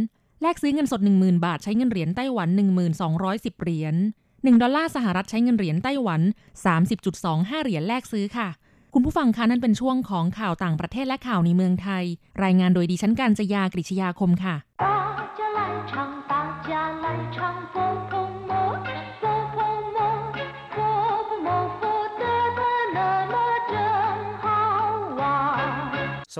[0.42, 2.48] แลกซื้อเงินสด 10,000 บาทใช้เงินเหรียญไต้หวัน
[3.04, 3.94] 1,210 เหรียญ
[4.26, 6.20] 1 ดอลลาร์สหรัฐใช้เงินเหรียญไต้หวัน
[6.92, 8.48] 30.25 เหรียญแลกซื้อค่ะ
[8.94, 12.04] คุณผู้ฟังคะนั่นเป็นช่วงของข่าวต่างประเทศและข่าวในเมืองไทย
[12.44, 14.56] รายงานโดยดิฉันการจยากริชยาคมค่ะ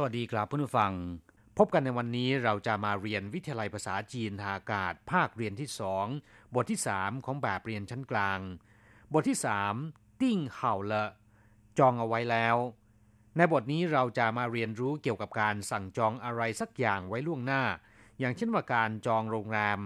[0.02, 0.94] วัสดีครับเพื่อนผู้ฟัง
[1.58, 6.06] พบกันในวันนี้เราจะมาเรียนวิทยาลัยภาษาจีนทางอากาศ ภาคเรียนที่สอง
[6.56, 8.39] บทที่ 3 ของแบบเรียนชั้นกลาง
[9.13, 9.38] บทที่
[9.80, 11.04] 3 ติ้งเห่าละ
[11.80, 12.56] จองเอาไว้แล้ว
[13.38, 17.63] ในบทนี้เราจะมาเรียนรู้เกี่ยวกับการสั่งจองอะไรสักอย่างไว้ล่วงหน้า
[18.20, 19.80] อย่างเช่นว่าการจองโรงแรม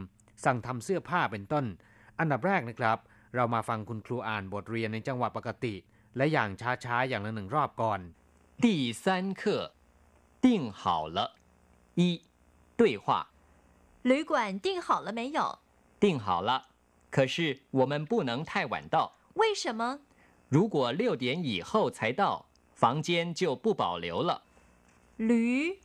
[0.46, 1.66] สั่งทำเสื้อผ้าเป็นต้น
[2.20, 2.98] อันดับแรกนะครับ
[3.36, 5.76] เรามาฟังคุณครูอ่านบทเรียนในจังหวะปกติ
[6.18, 6.50] และอย่าง
[6.86, 8.00] ช้าๆอย่างละหนึ่งรอบก่อน
[8.64, 8.66] 第
[9.04, 9.06] 三
[9.42, 9.44] 课
[10.43, 11.37] 定好了。
[11.95, 12.21] 一
[12.77, 13.29] 对话
[14.03, 15.59] 旅馆订好了没有？
[16.01, 16.67] 定好了，
[17.11, 19.13] 可是我们不能太晚到。
[19.35, 20.01] 为什么？
[20.49, 24.43] 如果六点以后才到，房间就不保留了。
[25.17, 25.79] 旅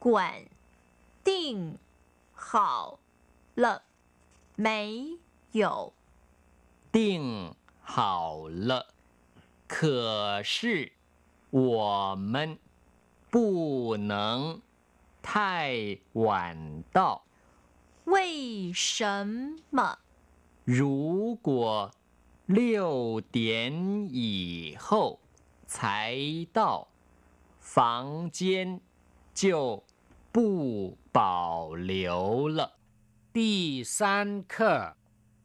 [0.00, 0.44] 馆
[1.22, 1.78] 订
[2.32, 2.98] 好
[3.54, 3.84] 了
[4.56, 5.16] 没
[5.52, 5.92] 有？
[6.90, 8.88] 定好了，
[9.68, 10.92] 可是
[11.50, 12.58] 我们
[13.31, 14.61] 不能
[15.21, 17.23] 太晚到。
[18.05, 19.99] 为什么？
[20.63, 21.91] 如果
[22.45, 25.19] 六点以后
[25.65, 26.15] 才
[26.53, 26.87] 到，
[27.59, 28.79] 房间
[29.33, 29.83] 就
[30.31, 32.77] 不保留了。
[33.33, 34.95] 第三课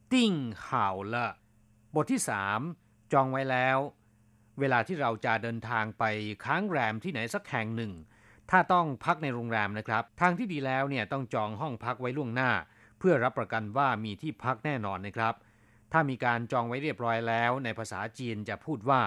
[0.09, 1.38] 定好了
[1.92, 2.61] บทที่สาม
[3.12, 3.79] จองไว้แล้ว
[4.60, 6.04] เวลาที่เราจะเดินทางไป
[6.46, 7.93] ค้างแรมที่ไหนสักแห่งหนึ่ง
[8.52, 12.52] ถ้าต้องพักในโรงแรมนะครับ ทางที่ดีแล้วเนี่ยต้องจองห้องพักไว้ล่วงหน้า
[13.00, 15.34] เพื่อรับประกันว่ามีที่พักแน่นอนนะครับ
[15.91, 19.02] ถ้ามีการจองไว้เรียบร้อยแล้ว ในภาษาจีนจะพูดว่า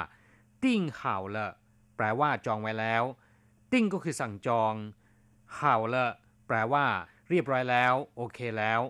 [0.63, 1.49] 订好了
[1.97, 3.03] แปลว่าจองไว้แล้ว
[3.73, 4.75] 订 ก็คือสั่งจอง
[5.57, 6.07] 好了
[6.47, 6.85] แปลว่า
[7.29, 8.81] เรียบร้อยแล้ว โอเคแล้ว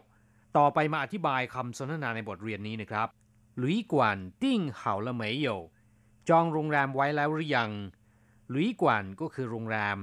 [0.57, 3.09] ต่อไปมาอธิบายคำสนทนาในบทเรียนนี้นะครับ
[3.57, 5.49] 旅馆订好了没有
[6.30, 7.72] จองโรงแรมไว้แล้วหรือยัง
[8.50, 9.98] หลุยกวนก็คือโรงแรม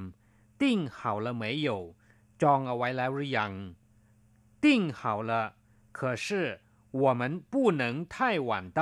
[0.61, 1.69] ติ้งเห่าละเหมยโย
[2.43, 3.53] จองเอาไว้แล้วหรือยัง
[4.63, 4.65] 订
[4.99, 5.33] 好了
[5.99, 6.27] 可是
[7.03, 7.83] 我们不能
[8.15, 8.15] 太
[8.49, 8.81] 晚到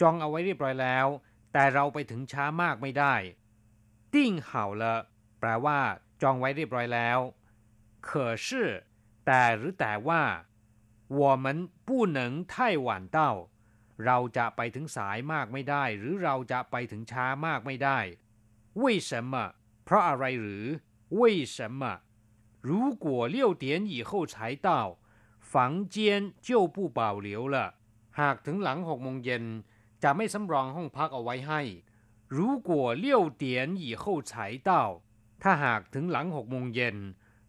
[0.00, 1.06] จองเอาไว้เรียบร้อยแล้ว
[1.52, 3.14] แต่เราไปถึงช้ามากไม่ได้
[4.12, 4.14] 订
[4.48, 4.82] 好了
[5.38, 5.78] แปลว่า
[6.22, 7.18] จองไว้เรียบร้อยแล้ว
[8.08, 8.10] 可
[8.46, 8.48] 是
[9.26, 10.22] แต่หรือแต่ว่า
[11.20, 11.46] 我们
[11.86, 12.18] 不能
[12.52, 12.54] 太
[12.86, 13.18] 晚到
[14.04, 17.98] เราจะไปถึงสายมากไม่ได้ หรือเราจะไปถึงช้ามากไม่ได้
[18.80, 19.34] 为什么
[19.84, 20.66] เพราะอะไรหรือ
[21.18, 21.20] 为
[21.54, 21.82] 什么
[22.68, 22.70] 如
[23.04, 24.34] 果六点以后才
[24.66, 24.68] 到
[25.52, 25.52] 房
[25.94, 25.96] 间
[26.46, 27.56] 就不保留了
[28.20, 29.44] หากถึงหลังหกโมงเย็น
[30.02, 31.60] จะไม่สำรองห้องพักเอาไว้ให้
[32.36, 32.70] 如果
[33.04, 33.06] 六
[33.42, 33.44] 点
[33.84, 34.32] 以后才
[34.68, 34.70] 到
[35.42, 36.96] ถ้าหากถึงหลังหกโมงเย็น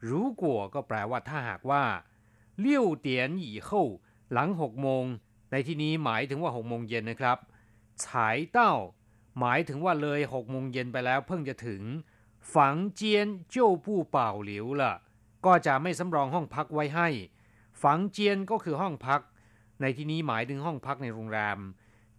[0.10, 1.84] 如果ก็แปลว่าถ้าหากว่า
[2.64, 2.66] 六
[3.08, 3.10] 点
[3.46, 3.70] 以后
[4.34, 5.06] หลังหกโมง
[5.51, 7.39] ในที่นี้หมายถึงว่าหกโมงเย็นนะครับ
[8.05, 8.73] ฉายเต้า
[9.39, 11.83] หมายถึงว่าเลยหกโมงเย็นไปแล้วเพิ่งจะถึง
[12.55, 14.95] ฝังเจียนเจ้าผู้เป่าหลิวล่ะ
[15.47, 17.09] ก็จะไม่สำรองห้องพักไว้ให้
[17.83, 19.21] ฝังเจียนก็คือห้องพัก
[19.81, 21.59] ในที่นี้หมายถึงห้องพักในโรงแรม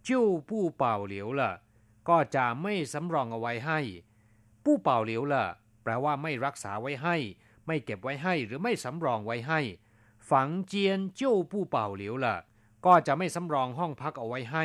[0.04, 1.52] เจ้าผู้เป่าหลิวล่ะ
[2.08, 3.80] ก็จะไม่สำรองเอาไว้ให้
[4.64, 5.44] ผู้เป่าหลิวล่ะ
[5.82, 7.16] แปลว่าไม่รักษาไว้ให้
[7.66, 9.60] ไม่เก็บไว้ให้หรือไม่สำรองไว้ให้
[10.30, 12.36] ฝังเจียนเจ้าผู้เป่าหลิวล่ะ
[12.86, 14.64] ก็จะไม่สำรองห้องพักเอาไว้ให้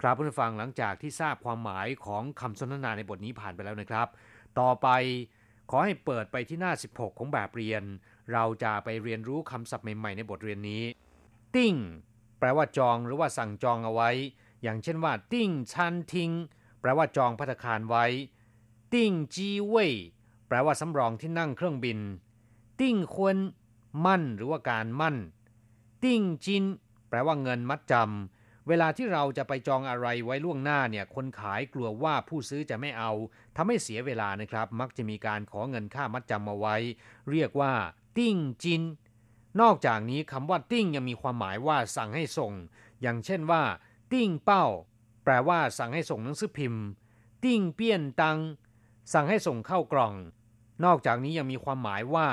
[0.00, 4.08] ครับผู้ฟังหลังจากที่ทราบความหมายของคำสนทนาในบทนี้ผ่านไปแล้วนะครับ
[4.60, 4.88] ต่อไป
[5.70, 7.82] ขอให้เปิดไปที่หน้า 16 ของแบบเรียน
[8.32, 10.82] เราจะไปเรียนรู้คำศัพท์ใหม่ๆ ในบทเรียนนี้
[11.54, 11.74] 订
[12.38, 14.10] แปลว่าจองหรือว่าสั่งจองเอาไว้
[14.62, 16.30] อย่างเช่นว่า ติ้งชันทิง
[16.80, 18.04] แปลว่าจองพัตคารไว้
[18.92, 19.92] 订机位
[20.48, 21.98] แปลว่าสำรองที่นั่งเครื่องบิน
[22.80, 23.36] ติ้งควน
[24.04, 25.16] มั่นหรือว่าการมั่น
[26.04, 26.64] 订金
[27.12, 33.12] แปลว่าเงินมัดจำเวลาที่เราจะไปจองอะไรไว้ล่วงหน้าเนี่ย คนขายกลัวว่าผู้ซื้อจะไม่เอา
[33.56, 36.76] ทำให้เสียเวลานะครับ มักจะมีการขอเงินค่ามัดจำมาไว้
[37.30, 37.72] เรียกว่า
[38.16, 38.82] 订金
[39.60, 42.52] นอกจากนี้คำว่า 订 ยังมีความหมายว่าสั่งให้ส่ง
[43.02, 43.62] อย่างเช่นว่า
[44.12, 44.64] 订报
[45.24, 46.84] แปลว่าสั่งให้ส่งหนังสือพิมพ์
[47.44, 48.38] 订便当
[49.12, 50.14] สั่งให้ส่งข้าวกล่อง
[50.84, 52.26] นอกจากนี้ยังมีความหมายว่า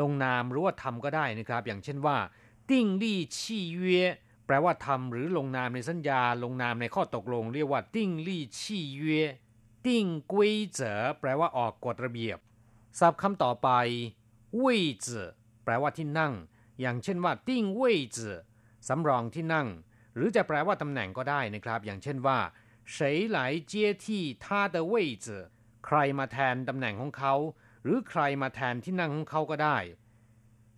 [0.00, 2.16] ลงนามหรือว่าทำก็ได้นะครับ อย่างเช่นว่า
[2.71, 4.03] ติ้งลี่ชี่เย่
[4.45, 9.21] แปลว่าทำหรือลงนามในสัญญา ลงนามในข้อตกลง เรียกว่า ติ้งลี่ชี่เย่
[9.85, 12.37] ติ้งกวยเจ๋อแปลว่าออกกฎระเบียบ
[12.99, 13.69] ศัพท์คำต่อไป
[14.57, 15.27] เว่ยจื่อ
[15.63, 16.33] แปลว่าที่นั่ง
[16.81, 18.37] อย่างเช่นว่า ติ้งเว่ยจื่อ
[18.87, 19.67] สำรองที่นั่ง
[20.15, 22.39] หรือจะแปลว่าตำแหน่งก็ได้นะครับ อย่างเช่นว่า
[22.93, 22.95] 谁
[23.35, 23.37] 来
[23.71, 24.05] 接替
[24.43, 24.93] 他的位
[25.25, 25.27] 置
[25.85, 27.33] ใครมาแทนตำแหน่งของเขา
[27.83, 29.77] หรือใครมาแทนที่นั่งของเขาก็ได้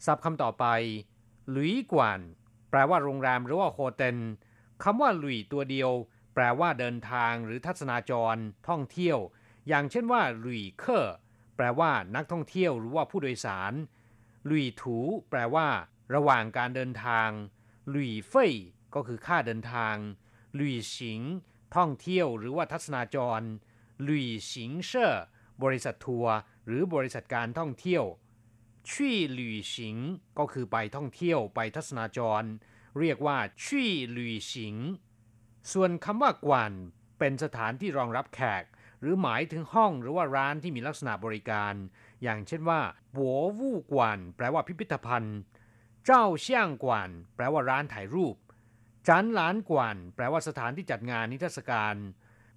[0.05, 0.65] ศัพท์คำต่อไป
[1.50, 2.20] หลุยกวน
[2.70, 4.18] แปลว่าโรงแรมหรือว่าโฮเทล
[4.82, 5.90] คำว่า 旅 ตัวเดียว
[6.34, 8.36] แปลว่าเดินทางหรือทัศนาจร
[8.68, 9.18] ท่องเที่ยว
[9.68, 11.16] อย่างเช่นว่า 旅客
[11.56, 13.72] แปลว่านักท่องเที่ยวหรือว่าผู้โดยสาร
[14.46, 14.98] 旅途
[15.30, 15.68] แปลว่า
[16.14, 17.28] ระหว่างการเดินทาง
[17.90, 18.54] 旅费
[18.94, 19.94] ก็คือค่าเดินทาง
[20.54, 21.20] 旅行
[21.76, 23.40] ท่องเที่ยวหรือว่าทัศนาจร
[24.02, 25.12] 旅行社
[25.62, 26.34] บริษัททัวร์
[26.66, 28.04] หรือบริษัทการท่องเที่ยว
[28.90, 29.96] 去旅行
[30.38, 32.44] ก็คือไปท่องเที่ยวไปทัศนาจร
[32.98, 34.76] เรียกว่าชี่หลุยสิง
[35.72, 36.72] ส่วนคำว่ากวน
[37.18, 38.64] เป็นสถานที่รองรับแขก
[39.00, 41.74] หรือหมายถึงห้องหรือว่าร้านที่มีลักษณะบริการ
[42.22, 42.80] อย่างเช่นว่า
[43.16, 45.38] บัววู่กวนแปลว่าพิพิธภัณฑ์
[46.04, 48.36] เจ้าเชี่ยงกวนแปลว่าร้านถ่ายรูป
[49.08, 51.96] จันหลานกวนแปลว่าสถานที่จัดงานนิทรรศการ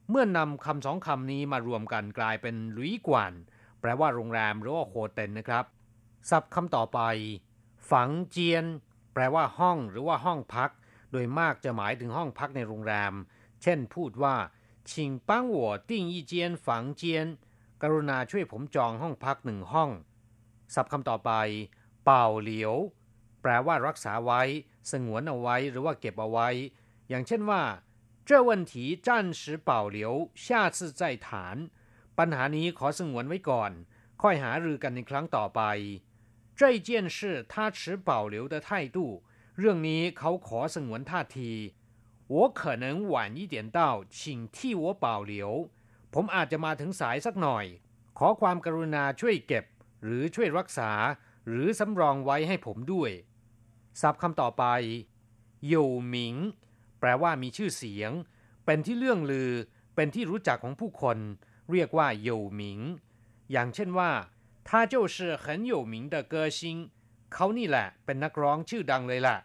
[0.09, 3.33] เมื่อนำคำสองคำนี้มารวมกันกลายเป็นหลุยกวน
[3.81, 5.65] แปลว่าโรงแรมหรือว่าโฮเทลนะครับ
[6.30, 7.00] ศัพท์คำต่อไป
[7.90, 8.64] ฝังเจียน
[9.12, 10.70] แปลว่าห้องหรือว่าห้องพัก
[11.12, 13.12] โดยมากจะหมายถึงห้องพักในโรงแรม
[13.62, 14.36] เช่นพูดว่า
[14.88, 14.90] 请
[15.28, 16.32] 帮我订一间
[16.64, 16.66] 房
[17.00, 17.02] 间
[17.82, 19.90] กรุณาช่วยผมจองห้องพักหนึ่งห้อง
[20.74, 21.30] ศัพท์คำต่อไป
[22.04, 22.74] เป่าเหลียว
[23.42, 24.42] แปลว่ารักษาไว้
[24.90, 26.48] สงวนเอาไว้หรือว่าเก็บเอาไว้
[27.08, 27.62] อย่างเช่นว่า
[28.28, 28.72] 这问题
[29.06, 29.98] 暂时保留
[30.44, 31.28] 下次再谈
[32.18, 33.72] ปัญหานี้ขอสงวนไว้ก่อน
[34.22, 35.60] ค่อยหารือกันในครั้งต่อไป
[36.58, 38.98] 这件事他持保留的态度
[39.58, 41.52] เรื่องนี้เขาขอสงวนท่าที
[42.32, 43.80] 我可能晚一点到
[44.16, 45.34] 请替我保留
[46.14, 47.66] ผมอาจจะมาถึงสายสักหน่อย
[48.18, 49.64] ขอความกรุณาช่วยเก็บ
[50.02, 50.90] หรือช่วยรักษา
[51.46, 53.10] หรือสำรองไว้ให้ผมด้วย
[54.00, 54.64] ศัพท์คำต่อไป
[55.66, 55.74] โย
[56.08, 56.34] หมิง
[57.00, 58.10] แปลว่ามีชื่อเสียง
[58.64, 59.52] เป็นที่เรื่องลือ
[59.94, 61.18] เป็นที่รู้จักของผู้คน
[61.70, 62.80] เรียกว่าโยหมิง
[63.52, 64.10] อย่างเช่นว่า
[64.66, 66.90] 他就是很有名的歌星
[67.32, 69.36] เขานี่แหละ เป็นนักร้องชื่อดังเลยล่ะ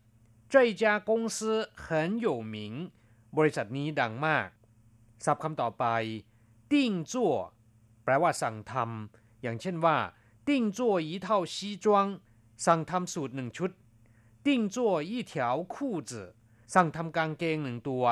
[0.52, 1.38] 这家公司
[1.84, 1.86] 很
[2.26, 2.56] 有名
[3.38, 4.50] บริษัทนี้ดังมาก
[5.26, 5.86] ศัพท์คำต่อไป
[6.72, 7.34] ติ้งจั่ว
[8.04, 9.98] แปลว่าสั่งทำ อย่างเช่นว่า
[10.48, 11.86] ติ้งจั่ว一套西装
[12.66, 13.72] สั่งทำสูตรหนึ่งชุด
[14.46, 15.34] ติ้งจั่ว一条
[15.74, 15.76] 裤
[16.10, 16.12] 子
[16.74, 18.06] สั่งทำกางเกงหนึ่งตัว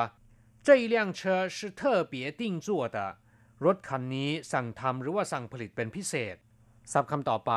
[0.66, 1.80] 这一辆车是特
[2.12, 2.98] 别定做的
[3.64, 6.36] รถคันนี้สั่งทำหรือว่าสั่งผลิตเป็นพิเศษ
[6.91, 7.53] ศัพท์คำต่อไป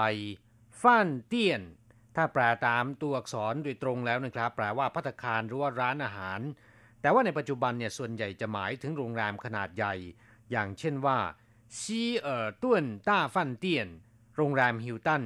[0.83, 1.63] ฟ้านเตี้ยน
[2.17, 6.41] ถ้าแปลตามตัวอักษรโดยตรงแล้วนะครับ แปลว่าพัตคารหรือว่าร้านอาหาร
[7.01, 9.95] แต่ว่าในปัจจุบันเนี่ยส่วนใหญ่จะหมายถึงโรงแรมขนาดใหญ่
[10.51, 11.19] อย่างเช่นว่า
[11.81, 13.89] 希爾頓大飯店
[14.37, 15.23] โรงแรมฮิลตัน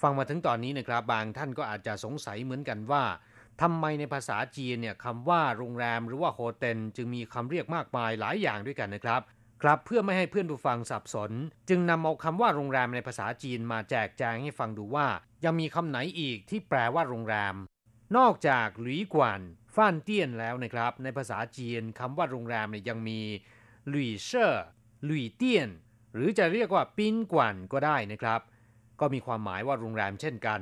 [0.00, 3.04] ฟังมาถึงตอนนี้นะครับ บางท่านก็อาจจะสงสัยเหมือนกันว่า
[3.60, 9.20] ทำไมในภาษาจีนเนี่ยคำว่าโรงแรมหรือว่า hotel จึงมีคำเรียกมากมายหลายอย่างด้วยกันนะครับ
[9.61, 11.31] ครับเพื่อไม่ให้เพื่อนผู้ฟังสับสน
[11.69, 15.07] จึงนำเอาคำว่าโรงแรมในภาษาจีนมาแจกแจงให้ฟังดูว่า
[15.45, 17.55] ยังมีคำไหนอีกที่แปลว่าโรงแรม
[18.17, 19.41] นอกจากหลุยกวน
[19.75, 23.19] ฟ้านเตี้ยนแล้วนะครับ ในภาษาจีนคำว่าโรงแรมเนี่ยยังมี
[23.87, 24.53] หลุยเช่อ
[25.05, 25.69] หลุยเตี้ยน
[26.13, 28.41] หรือจะเรียกว่าปิ้นกวนก็ได้นะครับ
[28.99, 30.61] ก็มีความหมายว่าโรงแรมเช่นกัน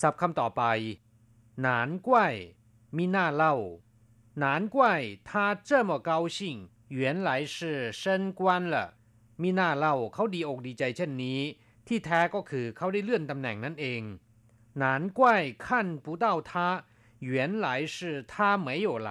[0.00, 0.62] ศัพท์คำต่อไป
[1.66, 1.68] 难
[2.06, 2.08] 怪
[2.96, 3.54] มีหน้าเล่า
[4.42, 4.44] 难
[4.74, 4.76] 怪
[5.28, 5.30] 他
[5.68, 6.38] 这么高兴
[7.00, 7.56] 原来是
[8.00, 8.02] 升
[8.38, 8.40] 官
[8.72, 8.76] 了
[9.42, 11.40] มีหน้าเล่าเขาดีอกดีใจเช่นนี้
[11.88, 14.02] ที่แท้ก็คือเขาได้เลื่อนตำแหน่งนั่นเอง
[14.82, 14.84] 难
[15.18, 15.20] 怪
[15.64, 15.66] 看
[16.04, 16.52] 不到他
[17.32, 17.66] 原来
[17.96, 17.98] 是
[18.32, 18.34] 他
[18.66, 19.10] 没有来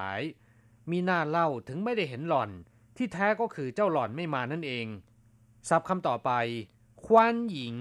[0.92, 2.50] มีหน้าเล่าถึงไม่ได้เห็นหล่อน
[2.98, 4.88] ที่แท้ก็คือเจ้าหล่อนไม่มานั่นเอง
[5.70, 6.32] ศัพท์คำต่อไป
[7.06, 7.76] คว้านหญิง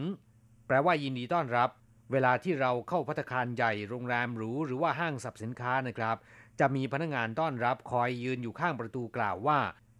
[0.66, 1.70] แปลว่ายินดีต้อนรับ
[2.12, 6.16] เวลาที่เราเข้าพัตคารใหญ่โรงแรมหรูหรือว่าห้างสรรพสินค้านะครับ
[6.60, 9.58] จะมีพนักงานต้อนรับคอยยืนอยู่ข้างประตูกล่าวว่า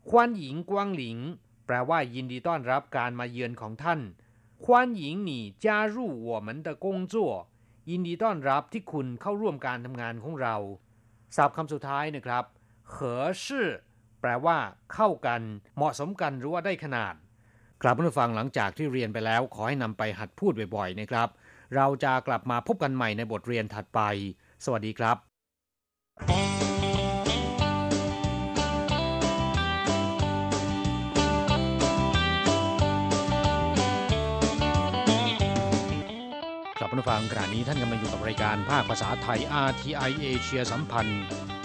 [0.09, 1.19] คว้านหญิงกวางหลิง
[1.67, 4.01] แปลว่ายินดีต้อนรับการมาเยือนของท่าน
[4.65, 5.31] คว้านหญิง你
[5.65, 5.97] 加入
[6.29, 7.15] 我们的工作
[7.91, 10.57] ยินดีต้อนรับที่คุณเข้าร่วมการทำงานของเรา
[11.37, 12.45] ศัพท์คำสุดท้ายนะครับ
[12.91, 12.97] เ 合
[13.43, 13.45] 适
[14.21, 14.59] แปลว่า
[14.95, 15.41] เข้ากัน
[15.77, 17.15] เหมาะสมกันหรือว่าได้ขนาด
[17.83, 21.29] กลับมาฟังหลังจากที่เรียนไปแล้ว ขอให้นำไปหัดพูดบ่อยๆนะครับ
[21.75, 24.01] เราจะกลับมาพบกันใหม่ในบทเรียนถัดไป
[24.65, 25.17] สวัสดีครับ
[37.02, 41.22] กลับมาฟังขณะนี้ท่านกำลังอยู่กับรายการภาคภาษาไทย RTI เอเชียสัมพันธ์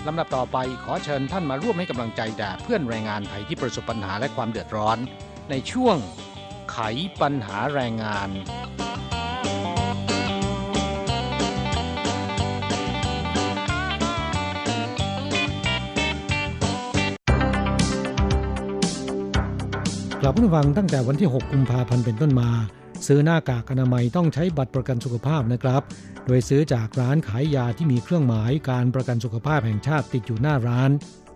[0.06, 4.98] ลำดับต่อไปขอเชิญท่านมาร่วมให้กำลังใจแด่เพื่อนแรงงานไทยที่ประสบปัญหาและความเดือดร้อน
[5.50, 5.96] ในช่วง
[6.72, 6.78] ไข
[7.20, 8.30] ปัญหาแรงงาน
[20.20, 22.50] กลับมาฟังตั้งแต่วันที่ 6 กุมภาพันธ์เป็นต้นมา
[23.06, 25.82] ซื้อหน้ากากอนามัยต้องใช้บัตรประกันสุขภาพนะครับ
[26.26, 30.90] โดยซื้อจากร้านขายยาที่มีเครื่องหมายการประกันสุขภาพแห่งชาติติดอยู่หน้าร้าน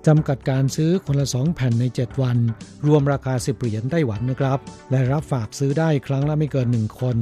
[0.07, 2.39] จำกัดการซื้อคนละ 2 แผ่นใน 7 วัน
[2.87, 4.59] รวมราคา 10 เหรียญไต้หวันนะครับ
[4.91, 7.17] และรับฝากซื้อได้ครั้งละไม่เกิน 1 คน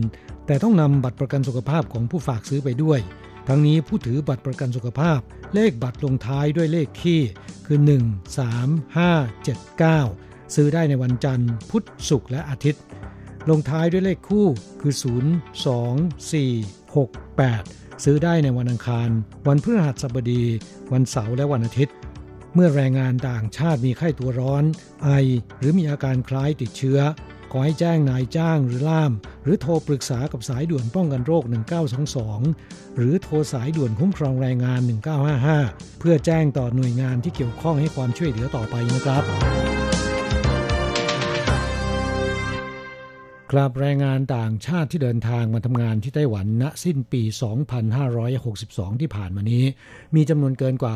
[0.47, 3.01] แต่ต้องนำบัตรประกันสุขภาพของผู้ฝากซื้อไปด้วย
[3.49, 5.19] ทั้งนี้ผู้ถือบัตรประกันสุขภาพ
[5.55, 7.21] เลขบัตรลงท้ายด้วยเลขที่
[7.67, 12.83] คือ 1 3 5 7 9 ซื้อได้ในวันจันทร์ พุธศุกร์และอาทิตย์
[13.51, 14.47] ลงท้ายด้วยเลขคู่
[14.81, 15.05] คือ 0
[15.67, 17.09] 2 4 6
[17.55, 19.11] 8 ซื้อได้ในวันอังคาร
[19.49, 20.45] วันพฤหัสบดี
[20.93, 21.95] วันเสาร์และวันอาทิตย์
[22.55, 24.65] เมื่อแรงงานต่างชาติมีไข้ตัวร้อน
[25.05, 25.09] ไอ
[25.59, 27.01] หรือมีอาการคล้ายติดเชื้อ
[27.53, 31.45] ขอให้แจ้งนายจ้างหรือล่าม หรือโทรปรึกษากับสายด่วนป้องกันโรค
[32.21, 34.81] 1922 หรือโทรสายด่วนคุ้มครองแรงงาน
[35.41, 39.25] 1955 เพื่อแจ้งต่อหน่วยงานที่เกี่ยวข้องให้ความช่วยเหลือต่อไปนะครับ
[43.53, 47.23] ครับแรงงานต่างชาติที่เดินทางมาทำงานที่ไต้หวันณสิ้นปี
[48.33, 49.65] 2562 ที่ผ่านมานี้
[50.15, 50.95] มีจำนวนเกินกว่า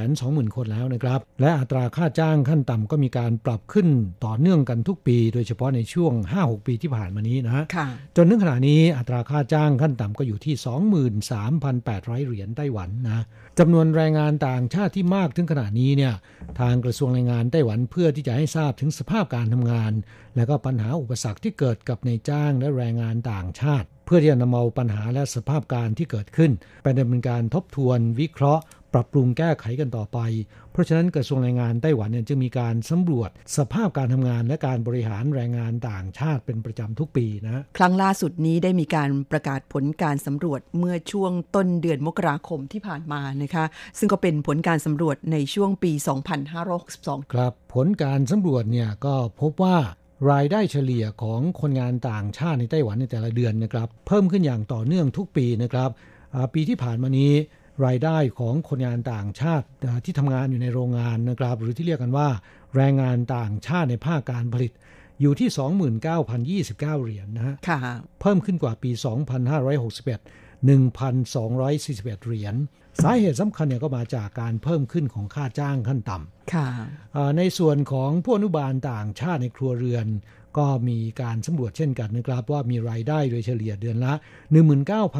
[0.00, 3.88] 720,000 คนแล้วนะครับ และอัตราค่าจ้างขั้นต่ำก็มีการปรับขึ้น
[4.24, 10.54] ต่อเนื่องกันทุกปี โดยเฉพาะในช่วง 5-6 ปีที่ผ่านมานี้นะค่ะจนถึงขณะนี้อัตราค่าจ้างขั้นต่ำก็อยู่ที่
[11.62, 13.24] 23,800 เหรียญไต้หวันนะ
[13.58, 16.14] จำนวนแรงงานต่างชาติที่มากถึงขณะนี้เนี่ย
[16.60, 19.92] ทางกระทรวงแรงงานไต้หวันเพื่อที่จะให้ทราบถึงสภาพการทำงาน
[20.36, 26.50] และก็ปัญหาอุปสรรคที่เกิดกับในจ้างและแรงงานต่างชาติ เพื่อที่จะนำเอาปัญหาและสภาพการที่เกิดขึ้น
[26.82, 28.62] ไปดำเนินการทบทวน วิเคราะห์
[28.94, 30.18] ปรับปรุงแก้ไขกันต่อไป
[30.72, 43.64] เพราะฉะนั้นกระทรวงแรงงานไต้หวันเนี่ยจึงมีการสำรวจ สภาพการทำงานและการบริหารแรงงานต่างชาติเป็นประจำทุกปีนะครั้งล่าสุดนี้ได้มีการประกาศผลการสำรวจเมื่อช่วงต้นเดือนมกราคมที่ผ่านมานะคะ
[43.98, 45.92] ซึ่งก็เป็นผลการสำรวจในช่วงปี
[46.62, 49.76] 2562 ครับ ผลการสำรวจเนี่ยก็พบว่า
[50.30, 55.90] รายได้เฉลี่ยของคนงานต่างชาติในไต้หวันในแต่ละเดือนนะครับ เพิ่มขึ้นอย่างต่อเนื่องทุกปีนะครับ
[56.34, 57.32] อ่าปีที่ผ่านมานี้
[57.86, 62.28] รายได้ของคนงานต่างชาติอ่าที่ทำงานอยู่ในโรงงานนะครับ หรือที่เรียกกันว่า
[62.76, 64.72] แรงงานต่างชาติในภาคการผลิต
[65.20, 65.48] อยู่ที่
[66.66, 67.78] 29,029 เหรียญนะฮะค่ะ
[68.20, 68.90] เพิ่มขึ้นกว่าปี
[69.74, 72.54] 2561 1,241 เหรียญ
[73.04, 76.66] สาเหตุสำคัญเนี่ยก็มาจากการเพิ่มขึ้นของค่าจ้างขั้นต่ำค่ะ
[77.16, 80.06] อ่าในส่วนของผู้อนุบาลต่างชาติในครัวเรือน
[80.58, 84.12] ก็มีการสำรวจเช่นกันนะครับ ว่ามีรายได้โดยเฉลี่ยเดือนละ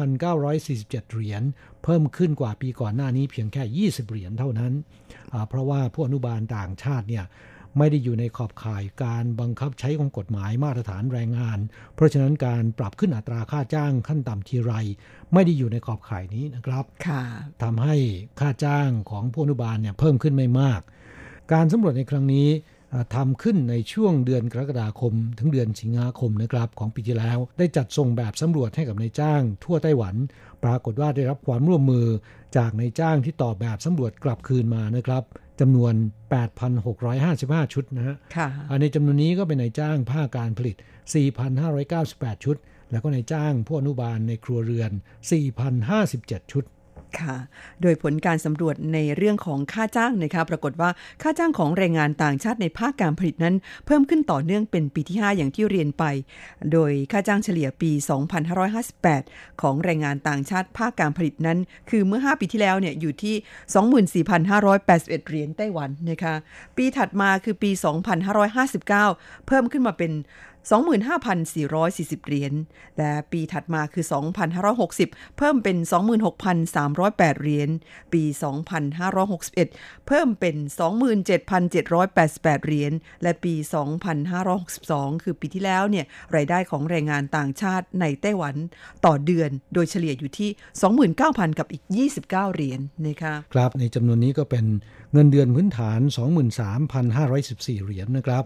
[0.07, 1.43] 19,947 เหรียญ
[1.83, 4.73] เพิ่มขึ้นกว่าปีก่อนหน้านี้เพียงแค่ 20 เหรียญเท่านั้น
[5.33, 7.25] อ่าเพราะว่าผู้อนุบาลต่างชาติเนี่ย
[7.77, 11.59] ไม่ได้อยู่ในขอบข่ายการบังคับใช้ของกฎหมายมาตรฐานแรงงาน
[11.95, 14.73] เพราะฉะนั้นการปรับขึ้นอัตราค่าจ้างขั้นต่ำทีไร
[15.33, 17.21] ไม่ได้อยู่ในขอบข่ายนี้นะครับค่ะ
[17.63, 17.95] ทำให้
[18.39, 20.81] ค่าจ้างของผู้อนุบาลเนี่ยเพิ่มขึ้นไม่มาก
[21.53, 22.49] การสำรวจในครั้งนี้
[22.93, 30.15] อ่าทำขึ้นในช่วงเดือนกรกฎาคม ถึงเดือนสิงหาคมนะครับของปีที่แล้ว ได้จัดส่งแบบสำรวจให้กับนายจ้าง ทั่วไต้หวัน
[30.63, 32.07] ปรากฏว่าได้รับความร่วมมือ
[32.57, 35.23] จากนายจ้างที่ตอบแบบสำรวจกลับคืนมานะครับ
[35.59, 35.93] จำนวน
[36.63, 40.75] 8,655 ชุดนะฮะค่ะอ่าในจำนวนนี้ก็เป็นนายจ้างภาคการผลิต
[41.59, 42.55] 4,598 ชุด
[42.91, 44.91] แล้วก็นายจ้างผู้อนุบาลในครัวเรือน
[45.71, 46.63] 4,057 ชุด
[47.19, 47.35] ค่ะ
[47.81, 50.89] โดยผลการสำรวจในเรื่องของค่าจ้างนะคะ ปรากฏว่า
[51.21, 56.03] ค่าจ้างของแรงงานต่างชาติในภาคการผลิตนั้น เพิ่มขึ้นต่อเนื่องเป็นปีที่ 5 อย่างที่เรียนไป
[56.71, 57.91] โดยค่าจ้างเฉลี่ยปี
[58.75, 61.57] 2558 ของแรงงานต่างชาติภาคการผลิตนั้น
[61.89, 63.35] คือเมื่อ 5 ปีที่แล้วเนี่ยอยู่ที่
[64.23, 66.33] 24,581 เหรียญไต้หวันนะคะ
[66.77, 67.71] ปีถัดมาคือปี
[68.39, 70.11] 2559 เพิ่มขึ้นมาเป็น
[70.69, 72.53] 25,440 เหรียญ
[72.97, 74.05] และปีถัดมาคือ
[74.71, 75.77] 2,560 เพิ่มเป็น
[76.59, 77.69] 26,308 เหรียญ
[78.13, 78.23] ปี
[79.15, 80.55] 2,561 เพิ่มเป็น
[81.59, 82.91] 27,788 เหรียญ
[83.23, 83.53] และปี
[84.39, 86.05] 2,562 คือปีที่แล้วเนี่ย
[86.35, 88.55] รายได้ของแรงงานต่างชาติในไต้หวัน
[89.05, 90.49] ต่อเดือน โดยเฉลี่ยอยู่ที่
[91.09, 91.83] 29,000 กับอีก
[92.23, 94.65] 29 เหรียญนนะคะครับในจำนวนนี้ก็เป็น
[95.13, 95.99] เงินเดือนพื้นฐาน
[96.71, 98.43] 23,514 เหรียญนะครับ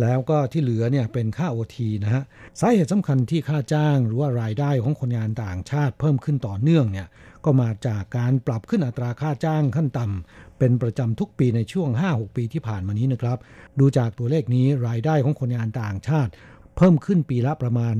[0.00, 2.22] แล้วก็ที่เหลือเนี่ยเป็นค่าโอทีนะฮะ
[2.60, 7.08] สาเหตุสำคัญที่ค่าจ้างหรือว่ารายได้ของคนงานต่างชาติเพิ่มขึ้นต่อเนื่องเนี่ย
[7.44, 13.38] ก็มาจากการปรับขึ้นอัตราค่าจ้างขั้นต่ำเป็นประจำทุกปีในช่วง 5-6 ปีที่ผ่านมานี้นะครับ
[13.80, 16.30] ดูจากตัวเลขนี้รายได้ของคนงานต่างชาติ
[16.76, 17.94] เพิ่มขึ้นปีละประมาณ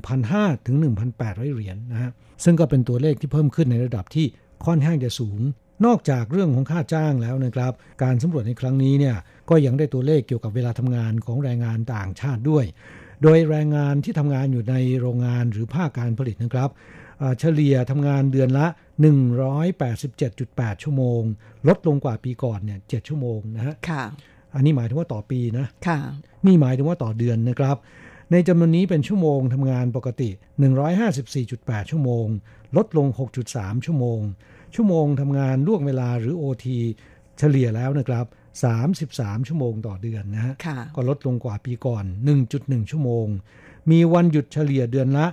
[0.00, 0.76] 1,500ถึง
[1.14, 2.10] 1,800 เหรียญนนะฮะ
[2.44, 4.26] ซึ่งก็เป็นตัวเลขที่เพิ่มขึ้นในระดับที่
[4.66, 5.40] ค่อนข้างจะสูง
[5.86, 7.72] นอกจากเรื่องของค่าจ้างแล้วนะครับ
[8.02, 9.16] การสำรวจในครั้งนี้เนี่ย
[9.50, 12.64] ก็ยังได้ตัวเลขเกี่ยวกับเวลาทำงานของแรงงานต่างชาติด้วย
[13.22, 16.70] โดยแรงงานที่ทำงานอยู่ในโรงงานหรือภาคการผลิตนะครับ
[17.20, 18.66] อ่าเฉลี่ยทำงานเดือนละ
[19.54, 21.20] 187.8 ชั่วโมง
[21.68, 24.04] ลดลงกว่าปีก่อนเนี่ย7ชั่วโมงนะฮะค่ะ
[24.54, 25.98] อันนี้หมายถึงว่าต่อปีนะค่ะ
[26.46, 27.76] นี่หมายถึงว่าต่อเดือนนะครับ
[28.32, 30.30] ในจำนวนนี้เป็นชั่วโมงทำงานปกติ
[31.10, 32.26] 154.8 ชั่วโมง
[32.76, 33.06] ลดลง
[33.46, 34.20] 6.3 ชั่วโมง
[34.74, 36.66] ชั่วโมงทำงานล่วงเวลาหรือ OT
[37.38, 38.26] เฉลี่ยแล้วนะครับ
[38.60, 42.04] 33 ชั่วโมงต่อเดือนนะฮะค่ะก็ลดลงกว่าปีก่อน
[42.48, 43.26] 1.1 ชั่วโมง
[43.90, 45.26] มีวันหยุดเฉลี่ยเดือนละ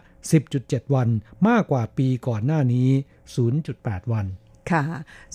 [0.43, 1.09] 10.7 วัน
[1.47, 2.89] มากกว่าปีก่อนหน้านี้
[3.51, 4.25] 0.8 วัน
[4.71, 4.83] ค่ะ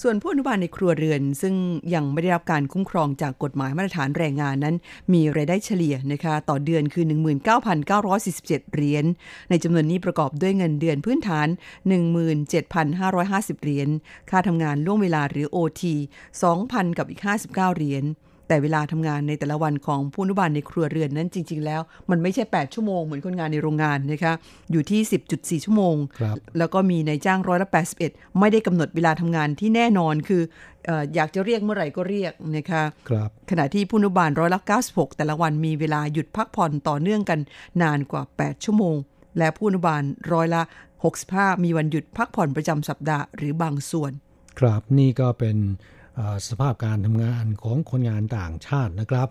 [0.02, 1.54] ส่วนผู้อนุบาลในครัวเรือน ซึ่ง
[1.94, 4.76] ยังไม่ได้รับการคุ้มครองจากกฎหมายมาตรฐานแรงงานนั้น
[5.12, 7.04] มีรายได้เฉลี่ยนะคะ ต่อเดือนคือ
[7.84, 9.04] 19,947 เหรียญ
[9.50, 11.48] ในจำนวนนี้ประกอบด้วยเงินเดือนพื้นฐาน
[12.54, 13.88] 17,550 เหรียญ
[14.30, 15.82] ค่าทำงานล่วงเวลาหรือ OT
[16.40, 18.04] 2,000 กับอีก 59 เหรียญ
[18.48, 21.80] แต่เวลาทำงานในแต่ละวันของผู้อนุบาลในครัวเรือนนั้นจริง ๆ แล้ว
[22.10, 24.32] มันไม่ใช่ 8 ชั่วโมงเหมือนคนงานในโรงงานนะคะ
[24.72, 25.00] อยู่ที่
[25.32, 27.68] 10.4 ชั่วโมงครับแล้วก็มีในายจ้างร้อยละ
[28.02, 30.42] 81 ไม่ได้กำหนดเวลาทำงานที่แน่นอนคือ
[30.86, 37.38] เอ่ออยากจะเรียกเมื่อไหร่ก็เรียกนะคะครับขณะที่ผู้อนุบาลร้อยละ96 แต่ละวันมีเวลาหยุดพักผ่อนต่อเนื่องกัน
[37.82, 38.96] นานกว่า 8 ชั่วโมง
[39.38, 40.62] และผู้อนุบาลร้อยละ
[41.12, 44.12] 65 มีวันหยุดพักผ่อนประจำสัปดาห์หรือบางส่วน
[44.58, 45.93] ครับนี่ก็เป็นเอ่อ
[46.48, 49.28] สภาพการทำงานของคนงานต่างชาตินะครับ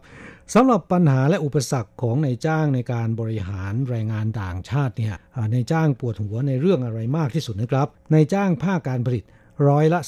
[0.54, 9.24] สำหรับปัญหาและอุปสรรคของนายจ้างในการบริหารแรงงานต่างชาติเนี่ยอ่านายจ้างปวดหัวในเรื่องอะไรมากที่สุดนะครับนายจ้างภาคการผลิต
[9.68, 10.00] ร้อยละ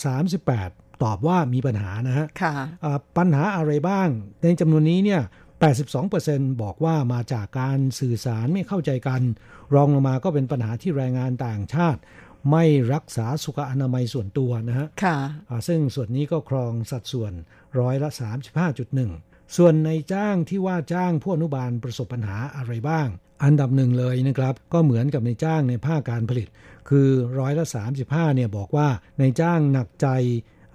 [0.47, 2.53] 38 ตอบว่ามีปัญหานะฮะค่ะ
[2.83, 4.07] อ่าปัญหาอะไรบ้าง
[4.41, 5.21] ในจำนวนนี้เนี่ย
[5.95, 9.21] 82%บอกว่ามาจากการสื่อสารไม่เข้าใจกัน
[9.75, 11.99] รองลงมาก็เป็นปัญหาที่แรงงานต่างชาติ
[12.51, 15.17] ไม่รักษาสุขอนามัยส่วนตัวนะฮะค่ะ
[15.49, 17.33] อ่าซึ่งส่วนนี้ก็ครองสัดส่วน
[17.79, 18.09] ร้อยละ
[18.83, 23.07] 35.1 ส่วนในจ้างที่ว่าจ้างผู้อนุบาลประสบปัญหาอะไรบ้าง
[23.43, 26.47] อันดับหนึ่งเลยนะครับ ก็เหมือนกับในจ้างในภาคการผลิต
[26.89, 27.65] คือร้อยละ
[28.01, 28.87] 35 เนี่ยบอกว่า
[29.19, 30.07] ในจ้างหนักใจ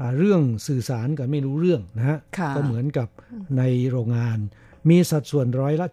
[0.00, 3.08] อ่าเรื่องสื่อสารกันไม่รู้เรื่องนะฮะค่ะก็เหมือนกับ
[3.58, 4.38] ในโรงงาน
[4.88, 5.86] มีสัดส่วนร้อยละ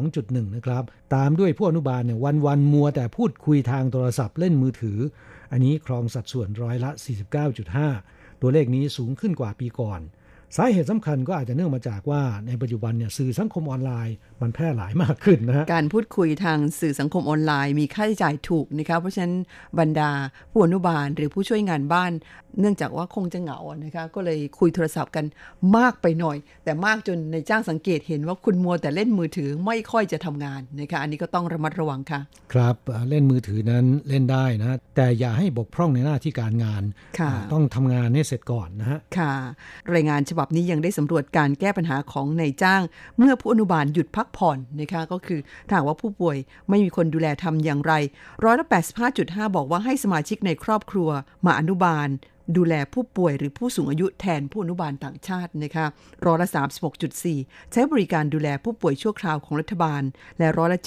[0.00, 0.84] 72.1 นะครับ
[1.14, 4.98] ตามด้วยผู้อนุบาลเนี่ยวันวันมัวแต่พูดคุยทางโทรศัพท์เล่นมือถือ
[5.52, 6.90] อันนี้ครองสัดส่วนร้อยละ
[7.66, 10.00] 49.5 ตัวเลขนี้สูงขึ้นกว่าปีก่อน
[10.56, 19.34] สาเหตุสำคัญก็อาจจะเนื่องมาจากว่าในปัจจุบันเนี่ยสื่อสังคมออนไลน์มันแพร่หลายมากขึ้นนะฮะการพูดคุยทางสื่อสังคมออนไลน์มีค่าใช้จ่ายถูกนะคะเพราะฉะนั้น
[19.78, 20.10] บรรดา
[20.50, 22.12] ผู้อนุบาลหรือผู้ช่วยงานบ้าน
[22.60, 25.24] เนื่องจากว่าคงจะเหงาอะนะคะก็เลยคุยโทรศัพท์กัน
[25.76, 32.20] มากไปหน่อย แต่มากจนในจ้างสังเกตเห็นว่าคุณมัวแต่เล่นมือถือไม่ค่อยจะทำงานนะคะอันนี้ก็ต้องระมัดระวังค่ะ
[32.52, 36.82] ครับเอ่อเล่นมือถือนั้นเล่นได้นะแต่อย่าให้บกพร่องในหน้าที่การงาน
[37.18, 39.32] ค่ะอ่าต้องทำงานให้เสร็จก่อนนะฮะค่ะ
[39.94, 42.82] รายงานฉบับนี้ยังได้สำรวจการแก้ปัญหาของนายจ้าง
[43.18, 46.36] เมื่อผู้อนุบาลหยุดพักผ่อนนะคะก็คือถ้ามว่าผู้ป่วย
[46.68, 47.92] ไม่มีคนดูแลทำอย่างไร
[48.44, 48.66] ร้อยละ
[49.10, 51.08] 85.5 บอกว่าให้สมาชิกในครอบครัว
[51.46, 52.08] มาอนุบาล
[52.56, 55.86] ดูแลผู้ป่วยหรือผู้สูงอายุแทนผู้อนุบาลต่างชาตินะคะ
[56.26, 56.48] ร้อยละ
[57.10, 60.02] 36.4 ใช้บริการดูแลผู้ป่วยชั่วคราวของรัฐบาล
[60.38, 60.80] และร้อยละ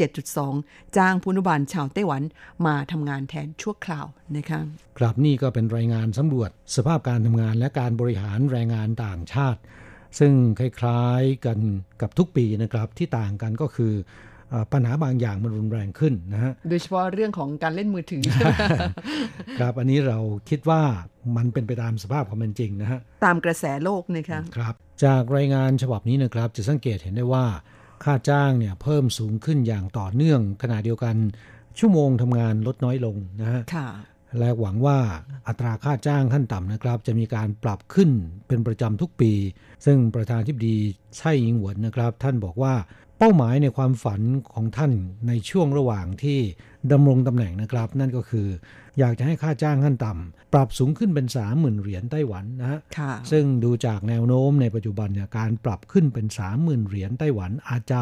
[0.44, 2.24] 7.2 จ้างผู้อนุบาลชาวไต้หวัน
[2.66, 4.06] มาทำงานแทนชั่วคราว
[4.38, 4.60] นะคะ
[4.98, 9.62] ครับนี่ก็เป็นรายงานสำรวจ สภาพการทำงานและการบริหารแรงงานต่างชาติ
[10.20, 11.60] ซึ่งคล้ายๆกัน
[12.02, 14.31] กับทุกปีนะครับที่ต่างกันก็คือเอ่อ
[14.72, 18.24] ปัญหาบางอย่างมันรุนแรงขึ้นนะฮะ โดยเฉพาะเรื่องของการเล่นมือถือ
[19.60, 20.82] ครับ อันนี้เราคิดว่า
[21.38, 24.74] มันเป็นไปตามสภาพความเป็นจริงนะฮะ ตามกระแสโลกนะคะครับ
[25.04, 27.46] จากรายงานฉบับนี้นะครับ จะสังเกตเห็นได้ว่า
[28.04, 31.16] ค่าจ้างเนี่ยเพิ่มสูงขึ้นอย่างต่อเนื่องขณะเดียวกัน
[31.80, 33.90] ชั่วโมงทำงานลดน้อยลงนะฮะค่ะ
[34.40, 34.98] และหวังว่า
[35.48, 38.10] อัตราค่าจ้างขั้นต่ำนะครับ จะมีการปรับขึ้น
[38.48, 39.32] เป็นประจำทุกปี
[39.86, 40.78] ซึ่งประธานทิบดี
[41.18, 42.74] ไช่อิงหวนนะครับ ท่านบอกว่า
[43.24, 44.22] เป้าหมายในความฝัน
[44.54, 44.92] ของท่าน
[45.28, 46.40] ในช่วงระหว่างที่
[46.92, 48.48] ดำรงตำแหน่งนะครับ นั่นก็คือ
[49.00, 56.26] อยากจะให้ค่าจ้างขั้นต่ำปรับสูงขึ้นเป็น 30,000 เหรียญไต้หวันนะฮะค่ะซึ่งดูจากแนวโน้มในปัจจุบันเนี่ยการปรับขึ้นเป็น
[56.58, 58.02] 30,000 เหรียญไต้หวันอาจจะ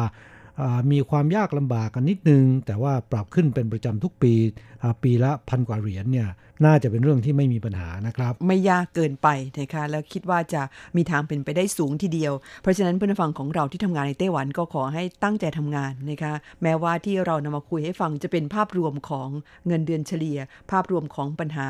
[0.60, 4.69] อ่ามีความยากลำบากกันนิดนึง แต่ว่าปรับขึ้นเป็นประจำทุกปีอ่า
[5.02, 6.28] ปีละพันกว่าเหรียญเนี่ย
[6.66, 9.28] น่าจะเป็นเรื่องที่ไม่มีปัญหานะครับ ไม่ยากเกินไป
[9.60, 10.62] นะคะแล้วคิดว่าจะ
[10.96, 19.28] มีทางเป็นไปได้สูงทีเดียว เพราะฉะนั้นเพื่อนฟังของเราที่ทำงานในไต้หวันก็ขอให้ตั้งใจทำงานนะคะแม้ว่าที่เรานำมาคุยให้ฟังจะเป็นภาพรวมของ
[19.66, 20.38] เงินเดือนเฉลี่ย
[20.70, 21.68] ภาพรวมของปัญหา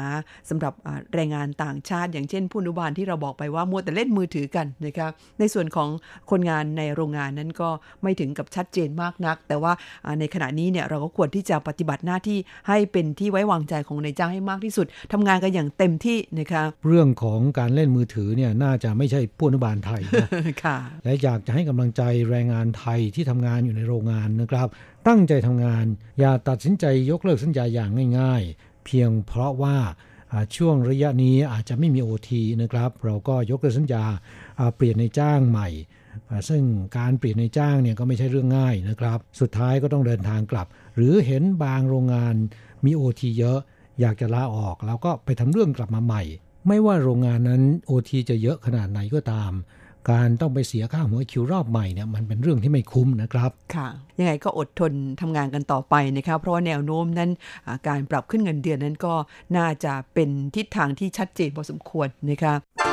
[0.48, 0.72] สำหรับ
[1.14, 5.08] แรงงานต่างชาติ อย่างเช่น ผู้อนุบาลที่เราบอกไปว่ามัวแต่เล่นมือถือกันนะคะ
[5.38, 5.88] ในส่วนของ
[6.30, 7.68] คนงานในโรงงานนั้นก็
[8.02, 9.72] ไม่ถึงกับชัดเจนมากนัก แต่ว่า
[10.20, 12.38] ในขณะนี้เนี่ยเราก็ควรที่จะปฏิบัติหน้าที่
[12.68, 20.28] ให้เป็นที่ไว้วางใจของนายจ้างให้มากที่สุดทำงานกันอย่างเต็มที่นะคะเรื่องของการเล่นมือถือเนี่ยน่าจะไม่ใช่ผู้อนุบาลไทยนะ
[20.64, 24.68] ค่ะและอยากจะให้กำลังใจแรงงานไทยที่ทำงานอยู่ในโรงงานนะครับ
[25.08, 25.84] ตั้งใจทำงาน
[26.20, 29.76] อย่าตัดสินใจยกเลิกสัญญาอย่างง่าย ๆ เพียงเพราะว่า
[30.32, 34.04] อ่าช่วงระยะนี้อาจจะไม่มีโอทีนะครับ เราก็ยกเลิกสัญญา
[34.58, 35.68] อ่าเปลี่ยนในจ้างใหม่
[36.30, 36.62] อ่าซึ่ง
[36.98, 42.34] การเปลี่ยนในจ้างเนี่ยก็ไม่ใช่เรื่องง่ายนะครับ สุดท้ายก็ต้องเดินทางกลับ หรือเห็นบางโรงงาน
[42.86, 43.58] มีโอทีเยอะ
[44.00, 46.22] อยากจะลาออกแล้วก็ไปทำเรื่องกลับมาใหม่
[46.68, 49.52] ไม่ว่าโรงงานนั้นโอทีจะเยอะขนาดไหนก็ตาม
[50.10, 57.30] การต้องไปเสียค่าหัวคิวรอบใหม่เนี่ยมันเป็นเรื่องที่ไม่คุ้มนะครับค่ะ ยังไงก็อดทนทำงานกันต่อไปนะคะเพราะว่าแนวโน้มนั้น
[57.88, 59.14] การปรับขึ้นเงินเดือนนั้นก็
[59.56, 62.89] น่าจะเป็นทิศทางที่ชัดเจนพอสมควรนะคะ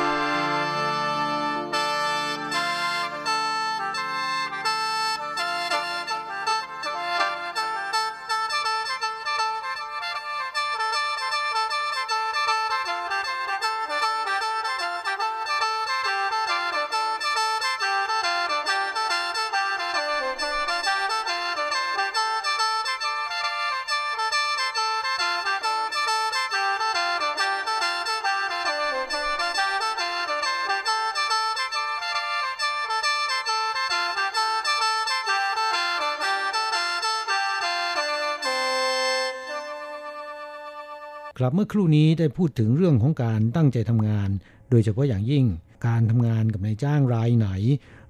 [41.38, 44.28] ครับเมื่อครู่นี้ได้พูดถึงเรื่องของการตั้งใจทำงาน
[44.70, 45.44] โดยเฉพาะอย่างยิ่ง
[45.86, 47.48] การทำงานกับนายจ้างรายไหน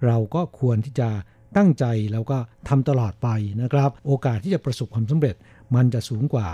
[0.07, 1.09] เราก็ควรที่จะ
[1.57, 3.29] ตั้งใจแล้วก็ทำตลอดไป
[3.63, 5.37] นะครับ โอกาสที่จะประสบความสำเร็จ
[5.75, 6.49] มันจะสูงกว่า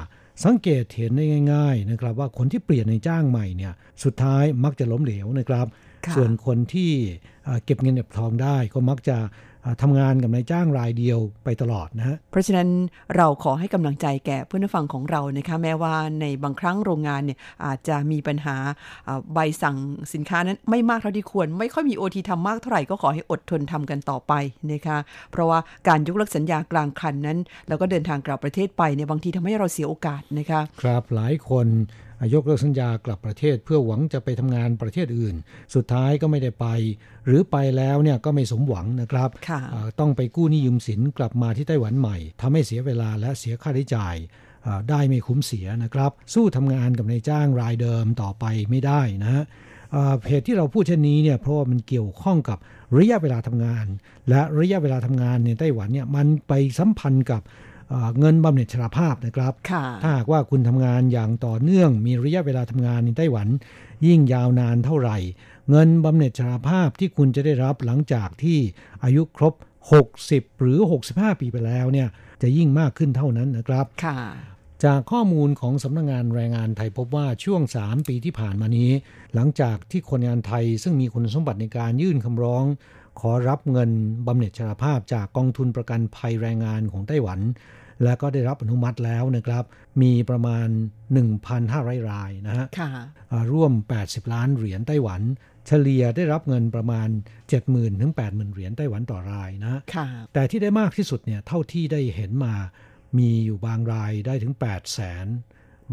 [0.44, 3.72] สังเกตเห็นได้ง่าย ๆนะครับ ว่าคนที่เปลี่ยนในจ้างใหม่เนี่ย
[4.04, 5.66] สุดท้ายมักจะล้มเหลวนะครับ
[6.06, 6.92] ค่ะส่วนคนที่
[7.44, 9.30] เอ่อเก็บเงินเก็บทองได้ก็มักจะเอ่อ
[9.82, 12.68] ทำงานกับนายจ้างรายเดียวไปตลอดนะฮะเพราะฉะนั้น
[13.16, 18.56] เราขอให้กำลังใจแก่เพื่อนผู้ฟังของเรานะคะแม้ว่าในบางครั้งโรงงานเนี่ยอาจจะมีปัญหา
[19.08, 19.76] อ่าใบสั่ง
[20.14, 24.32] สินค้านั้นไม่มากเท่าที่ควร ไม่ค่อยมีโอทีทำมากเท่าไหร่ก็ขอให้อดทนทำกันต่อไป
[24.72, 24.98] นะคะ
[25.32, 25.58] เพราะว่า
[25.88, 27.38] การยกเลิกสัญญากลางคันนั้น
[27.68, 31.66] แล้วก็เดินทางกลับประเทศไปเนี่ยบางทีทำให้เราเสียโอกาสนะคะครับหลายคน
[32.34, 35.36] ยกเลิกสัญญากลับประเทศเพื่อหวังจะไปทำงานประเทศอื่น
[35.74, 36.66] สุดท้ายก็ไม่ได้ไป
[37.26, 44.16] หรือไปแล้วเนี่ยก็ไม่สมหวังนะครับค่ะอ่าต้องไปกู้หนี้ยืมสินกลับมาที่ไต้หวันใหม่ทำให้เสียเวลาและเสียค่าใช้จ่าย
[44.66, 49.44] อ่าได้ไม่คุ้มเสียนะครับ สู้ทำงานกับนายจ้างรายเดิมต่อไปไม่ได้นะฮะ
[49.94, 52.58] อ่าเหตุที่เราพูดเช่นนี้เนี่ยเพราะว่ามันเกี่ยวข้องกับ
[52.98, 53.86] ระยะเวลาทำงาน
[54.28, 57.73] และระยะเวลาทำงานในไต้หวันเนี่ยมันไปสัมพันธ์กับอ่า
[58.18, 63.48] เงินบำเหน็จชราภาพนะครับค่ะถ้าหากว่าคุณทำงานอย่างต่อเนื่อง มีระยะเวลาทำงานในไต้หวัน
[64.06, 65.18] ยิ่งยาวนานเท่าไหร่
[65.70, 68.58] เงินบำเหน็จชราภาพที่คุณจะได้รับหลังจากที่
[69.04, 69.54] อายุครบ
[70.08, 70.78] 60 หรือ
[71.10, 72.08] 65 ปีไปแล้วเนี่ย
[72.42, 74.20] จะยิ่งมากขึ้นเท่านั้นนะครับค่ะ
[74.84, 78.90] จากข้อมูลของสำนักงงานแรงงานไทยพบว่าช่วง 3 ปีที่ผ่านมานี้
[79.34, 82.64] หลังจากที่คนงานไทยซึ่งมีคุณสมบัติในการยื่นคำร้อง
[83.20, 83.90] ขอรับเงิน
[84.26, 87.40] บำเหน็จชราภาพจากกองทุนประกันภัยแรงงานของไต้หวัน
[88.02, 89.64] และก็ได้รับอนุมัติแล้วนะครับ
[90.02, 90.68] มีประมาณ
[91.38, 92.90] 1,500 รายนะฮะค่ะ
[93.32, 93.72] อ่าร่วม
[94.02, 95.22] 80 ล้านเหรียญไต้หวัน
[95.66, 97.08] เฉลี่ยได้รับเงินประมาณ
[97.54, 102.54] 70,000ถึง80,000 เหรียญไต้หวันต่อรายนะค่ะแต่ที่ได้มากที่สุดเนี่ยเท่าที่ได้เห็นมา
[103.18, 105.26] มีอยู่บางรายได้ถึง 8 0 0แสน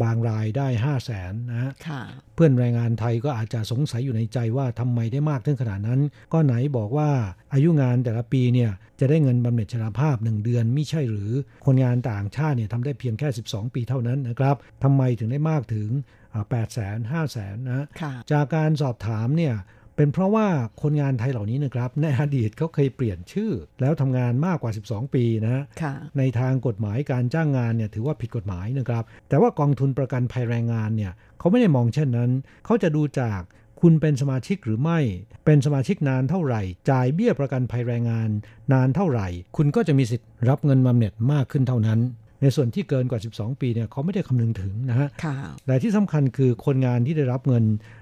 [0.02, 2.02] บางรายได้5 0 0แสนนะฮะค่ะ
[2.34, 6.00] เพื่อนแรงงานไทยก็อาจจะสงสัยอยู่ในใจว่าทำไมได้มากถึงขนาดนั้น
[6.32, 7.10] ก็ไหนบอกว่า
[7.52, 8.70] อายุงานแต่ละปีเนี่ย
[9.00, 11.32] จะได้เงินบำเหน็จชราภาพ1เดือนไม่ใช่หรือ
[11.66, 15.88] คนงานต่างชาติเนี่ยทำได้เพียงแค่ 12 ปีเท่านั้นนะครับทำไมถึงได้มากถึง
[16.32, 19.54] 8แสนห้าแสนนะค่ะจากการสอบถามเนี่ย
[20.02, 20.48] เปเป็นเพราะว่า
[20.82, 23.50] คนงานไทยเหล่านี้นะครับในอดีตเขาเคยเปลี่ยนชื่อ
[23.80, 32.30] แล้วทำงานมากกว่า 12 ปีนะฮะค่ะในทางกฎหมายการจ้างงานเนี่ยถือว่าผิดกฎหมายนะครับ แต่ว่ากองทุนประกันภัยแรงงานเนี่ยเขาไม่ได้มองเช่นนั้น
[32.64, 33.40] เขาจะดูจาก
[33.80, 34.98] คุณเป็นสมาชิกหรือไม่
[35.44, 38.28] เป็นสมาชิกนานเท่าไหร่ จ่ายเบี้ยประกันภัยแรงงาน
[38.72, 42.00] นานเท่าไหร่ คุณก็จะมีสิทธิ์รับเงินบำเหน็จมากขึ้นเท่านั้น
[42.42, 45.34] ในส่วนที่เกินกว่า 12 ปีเนี่ยเขาไม่ได้คำนึงถึงนะฮะค่ะ
[45.66, 48.01] แต่ที่สำคัญคือคนงานที่ได้รับเงินอ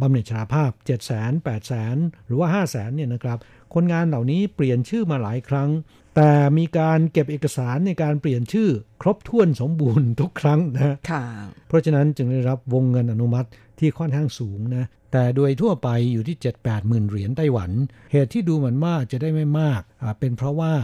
[0.00, 2.74] บำเหน็จชราภาพ 7 0 0 0 0 0 8 0 0 0 0 หรือว่า5 0 0
[2.74, 3.38] 0 0 0เนี่ยนะครับ
[3.74, 5.70] คนงานเหล่านี้เปลี่ยนชื่อมาหลายครั้ง
[6.16, 8.70] แต่มีการเก็บเอกสารในการเปลี่ยนชื่อ
[9.02, 11.24] ครบถ้วนสมบูรณ์ทุกครั้งนะค่ะ
[11.68, 13.48] เพราะฉะนั้นจึงได้รับวงเงินอนุมัติ
[13.78, 17.70] ที่ค่อนข้างสูงนะ แต่โดยทั่วไปอยู่ที่ 7-8หมื่นเหรียญไต้หวัน
[18.12, 20.74] เหตุที่ดูเหมือนว่าจะได้ไม่มากอ่าเป็นเพราะว่า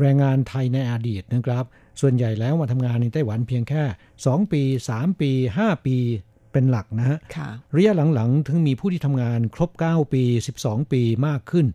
[0.00, 1.64] แรงงานไทยในอดีตนะครับ
[2.00, 3.82] ส่วนใหญ่แล้วมาทำงานในไต้หวันเพียงแค่
[4.18, 4.62] 2 ปี
[4.92, 5.96] 3 ปี 5 ปี
[6.52, 10.22] เป็นหลักนะฮะค่ะระยะหลังๆ ถึงมีผู้ที่ทำงานครบ 9 ปี
[10.58, 11.66] 12 ปีมากขึ้น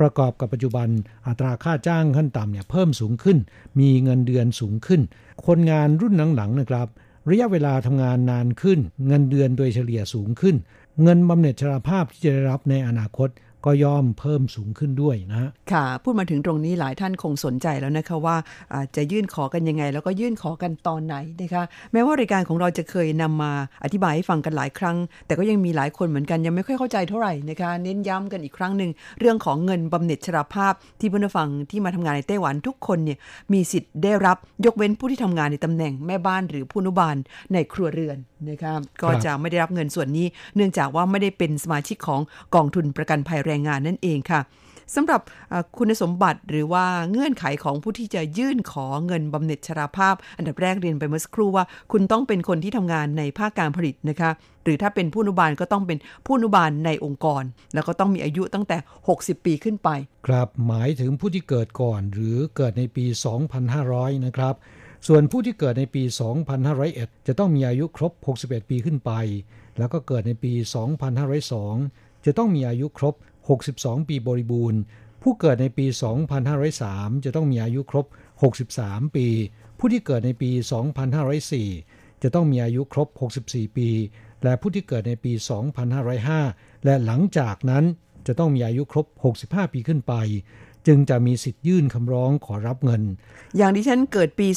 [0.00, 0.88] ประกอบกับปัจจุบัน
[1.26, 3.38] อัตราค่าจ้างขั้นต่ำเนี่ยเพิ่มสูงขึ้น
[3.80, 5.00] มีเงินเดือนสูงขึ้น
[5.46, 6.88] คนงานรุ่นหลังๆนะครับ
[7.30, 10.56] ระยะเวลาทำงานนานขึ้น เงินเดือนโดยเฉลี่ยสูงขึ้น
[11.02, 13.28] เงินบำเหน็จชราภาพที่จะได้รับในอนาคต
[13.64, 18.36] ก็ย่อมเพิ่มสูงขึ้นด้วยนะค่ะ พูดมาถึงตรงนี้หลายท่านคงสนใจแล้วนะคะว่า
[18.96, 23.52] จะยื่นขอกันยังไง แล้วก็ยื่นขอกันตอนไหนนะคะแม้ว่ารายการของเราจะเคยนำมา
[23.84, 24.96] อธิบายให้ฟังกันหลายครั้ง
[25.26, 28.90] แต่ก็ยังมีหลายคนเหมือนกันยังไม่ค่อยเข้าใจเท่าไหร่นะคะเน้นย้ำกันอีกครั้งหนึ่ง
[29.20, 33.18] เรื่องของเงินบำเหน็จชราภาพที่ผู้ฟังที่มาทำงานในไต้หวันทุกคนเนี่ย
[33.52, 37.16] มีสิทธิ์ได้รับยกเว้นผู้ที่ทำงานในตำแหน่งแม่บ้านหรือผู้นุบาล
[37.52, 38.18] ในครัวเรือน
[38.50, 42.20] นะคะก็จะไม่ได้รับเงินส่วนนี้ เนื่องจากว่าไม่ได้เป็นสมาชิกของ
[42.54, 44.42] กองทุนประกันภัยแรงงานนั่นเองค่ะ
[44.96, 45.20] สำหรับ
[45.78, 54.30] คุณสมบัติหรือว่าเงื่อนไขของผู้ที่จะยื่นขอเงินบำเหน็จชราภาพ อันดับแรกเรียนไปเมื่อสักครู่ว่า คุณต้องเป็นคนที่ทำงานในภาคการผลิตนะคะ
[54.64, 57.42] หรือถ้าเป็นผู้นุบาลก็ต้องเป็นผู้นุบาลในองค์กร
[57.74, 58.76] แล้วก็ต้องมีอายุตั้งแต่
[59.12, 59.88] 60 ปีขึ้นไป
[60.26, 63.04] ครับหมายถึงผู้ที่เกิดก่อน หรือเกิดในปี
[63.66, 64.54] 2500 นะครับ
[65.06, 66.02] ส่วนผู้ที่เกิดในปี
[66.64, 69.12] 2501 จะต้องมีอายุครบ 61 ปีขึ้นไป
[69.78, 70.52] แล้วก็เกิดในปี
[71.38, 73.14] 2502 จะต้องมีอายุครบ
[73.48, 74.80] 62 ปีบริบูรณ์
[75.22, 75.86] ผู้เกิดในปี
[76.70, 78.06] 2503 จะต้องมีอายุครบ
[78.64, 79.26] 63 ปี
[79.78, 80.50] ผู้ที่เกิดในปี
[81.36, 83.08] 2504 จะต้องมีอายุครบ
[83.44, 83.88] 64 ปี
[84.44, 85.32] และผู้ที่เกิดในปี
[86.08, 87.84] 2505 และหลังจากนั้น
[88.26, 89.06] จะต้องมีอายุครบ
[89.40, 90.14] 65 ปีขึ้นไป
[90.86, 93.02] จึงจะมีสิทธิ์ยื่นคำร้องขอรับเงิน
[93.56, 94.48] อย่างดิฉันเกิดปี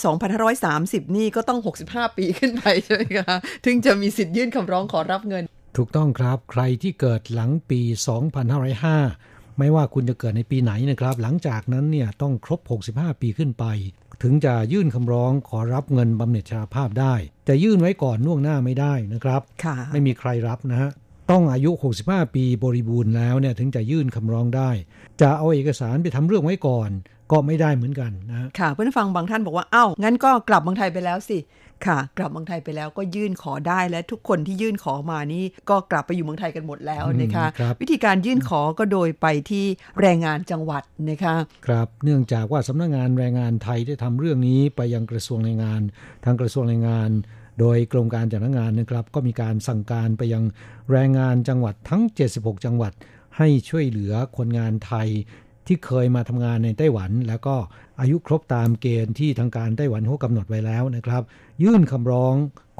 [0.54, 3.36] 2530 นี่ก็ต้อง 65 ปีขึ้นไปใช่ไหมคะ
[3.66, 5.44] ถึงจะมีสิทธิ์ยื่นคำร้องขอรับเงิน
[5.78, 7.82] ถูกต้องครับใครที่เกิดหลังปี
[8.70, 12.60] 2505 ไม่ว่าคุณจะเกิดในปีไหนนะครับ หลังจากนั้นเนี่ยต้องครบ
[12.92, 13.66] 65 ปีขึ้นไป
[14.24, 17.14] ถึงจะยื่นคำร้องขอรับเงินบำเหน็จชราภาพได้
[17.48, 20.92] จะยื่นไว้ก่อนล่วงหน้าไม่ได้นะครับค่ะไม่มีใครรับนะฮะ
[21.32, 21.72] ต้องอายุ
[22.04, 24.70] 65 ปีบริบูรณ์แล้วเนี่ยถึงจะยื่นคำร้องได้
[25.22, 26.90] จะเอาเอกสารไปทำเรื่องไว้ก่อน
[27.32, 31.38] ก็ไม่ได้เหมือนกันนะฮะค่ะเพื่อนฟังบางท่านบอกว่าเอ้างั้นก็กลับเมืองไทยไปแล้วสิ
[31.88, 39.66] ค่ะ กลับเมืองไทยไปแล้วก็ยื่นขอได้และทุกคนที่ยื่นขอมานี่ก็กลับไปอยู่เมืองไทยกันหมดแล้วนะคะอืมครับวิธีการยื่นขอก็โดยไปที่
[40.02, 41.36] แรงงานจังหวัดนะคะ
[41.68, 45.82] ครับเนื่องจากว่าสำนักงานแรงงานไทยได้ทำเรื่องนี้ไปยังกระทรวงแรงงาน
[46.26, 47.10] ทางกระทรวงแรงงาน
[47.60, 50.44] โดยกรมการจัดหางานนะครับ ก็มีการสั่งการไปยัง
[50.92, 52.02] แรงงานจังหวัดทั้ง
[52.34, 52.94] 76 จังหวัด
[53.38, 55.08] ให้ช่วยเหลือคนงานไทย
[55.68, 57.56] ที่เคยมาทำงานในไต้หวัน แล้วก็
[58.00, 61.24] อายุครบตามเกณฑ์ที่ทางการไต้หวันเขากำหนดไว้แล้วนะครับ
[61.64, 62.36] ยื่นคำร้อง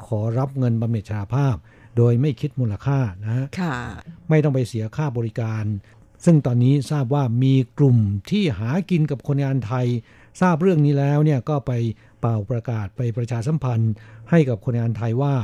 [0.06, 1.56] ขอรับเงินบำเหน็จชราภาพ
[1.96, 3.76] โดยไม่คิดมูลค่านะฮะค่ะ
[4.28, 5.64] ไม่ต้องไปเสียค่าบริการ
[6.24, 7.98] ซึ่งตอนนี้ทราบว่ามีกลุ่ม
[8.30, 9.86] ที่หากินกับคนงานไทย
[10.40, 11.72] ทราบเรื่องนี้แล้วเนี่ยก็ไป
[12.20, 13.92] เป่าประกาศไปประชาสัมพันธ์
[14.30, 15.34] ให้กับคนงานไทยว่า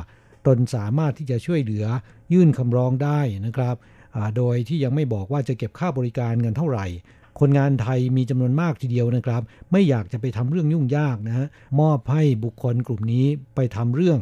[0.46, 1.86] ตนสามารถที่จะช่วยเหลือ
[2.32, 3.76] ยื่นคำร้องได้นะครับ
[4.14, 6.86] อ่าโดยที่ยังไม่บอกว่าจะเก็บค่าบริการเงินเท่าไหร่
[7.40, 11.46] คนงานไทยมีจำนวนมากทีเดียวนะครับ ไม่อยากจะไปทำเรื่องยุ่งยากนะฮะ
[11.80, 14.18] มอบให้บุคคลกลุ่มนี้ไปทำเรื่อง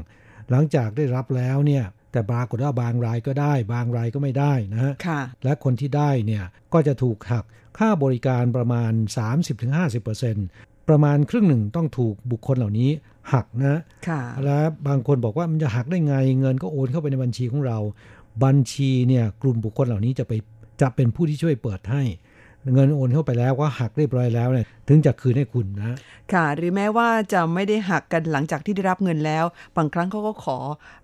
[0.50, 7.44] หลังจากได้รับแล้วเนี่ยแต่ปรากฏว่าบางรายก็ได้ บางรายก็ไม่ได้นะฮะค่ะและคนที่ได้เนี่ยก็จะถูกหัก
[7.78, 8.92] ค่าบริการประมาณ
[9.70, 12.90] 30-50%ประมาณครึ่งหนึ่งต้องถูกบุคคลเหล่านี้
[13.32, 14.58] หักนะค่ะและ
[14.88, 17.78] บางคนบอกว่ามันจะหักได้ไงเงินก็โอนเข้าไปในบัญชีของเรา
[18.44, 20.32] บัญชีเนี่ยกลุ่มบุคคลเหล่านี้จะไป
[20.80, 22.02] จะเป็นผู้ที่ช่วยเปิดให้
[22.74, 25.96] เงินโอนเข้าไปแล้วก็หักเรียบร้อยแล้วเนี่ย ถึงจะคืนให้คุณนะ
[26.32, 29.44] ค่ะ หรือแม้ว่าจะไม่ได้หักกันหลังจากที่ได้รับเงินแล้ว
[29.76, 30.58] บางครั้งเขาก็ขอ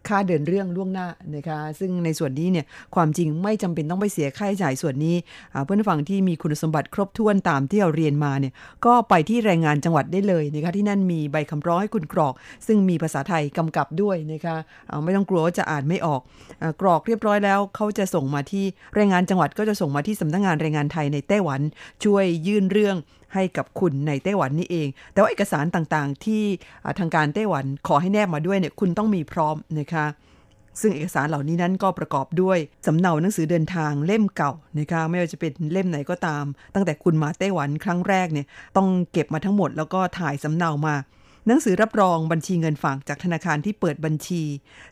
[0.09, 1.07] ค่าเดินเรื่องล่วงหน้า
[1.37, 5.16] นะคะ ซึ่งในส่วนนี้เนี่ยความจริงไม่จำเป็นต้องไปเสียค่าใช้จ่ายส่วนนี้
[5.55, 8.53] อ่าเพื่อนผู้ฟังที่มีคุณสมบัติครบถ้วนตามที่เราเรียนมาเนี่ย
[8.87, 12.35] ก็ไปที่แรงงานจังหวัดได้เลยนะคะที่นั่นมีใบคำร้องให้คุณกรอก
[12.66, 14.57] ซึ่งมีภาษาไทยกำกับด้วยนะคะ
[14.91, 16.20] อ่าไม่ต้องกลัวว่าจะอ่านไม่ออก
[16.62, 18.64] อากรอกเรียบร้อยแล้วเขาจะส่งมาที่
[18.95, 21.61] แรงงานจังหวัดก็จะส่งมาที่สำนักงานแรงงานไทยในไต้หวัน
[22.05, 22.97] ช่วยยื่นเรื่อง
[23.35, 26.43] ให้กับคุณในไต้หวันนี่เอง แต่ว่าเอกสารต่างๆ ที่
[26.99, 30.07] ทางการไต้หวันขอให้แนบมาด้วยเนี่ยคุณต้องมีพร้อมนะคะ
[30.80, 40.97] ซึ่งเอกสารเหล่านี้นั้นก็ประกอบด้วย สำเนาหนังสือเดินทางเล่มเก่านะคะไม่ว่าจะเป็นเล่มไหนก็ตาม ตั้งแต่คุณมาไต้หวันครั้งแรกเนี่ยต้องเก็บมาทั้งหมดแล้วก็ถ่ายสำเนามา
[41.47, 44.43] หนังสือรับรองบัญชีเงินฝากจากธนาคารที่เปิดบัญชี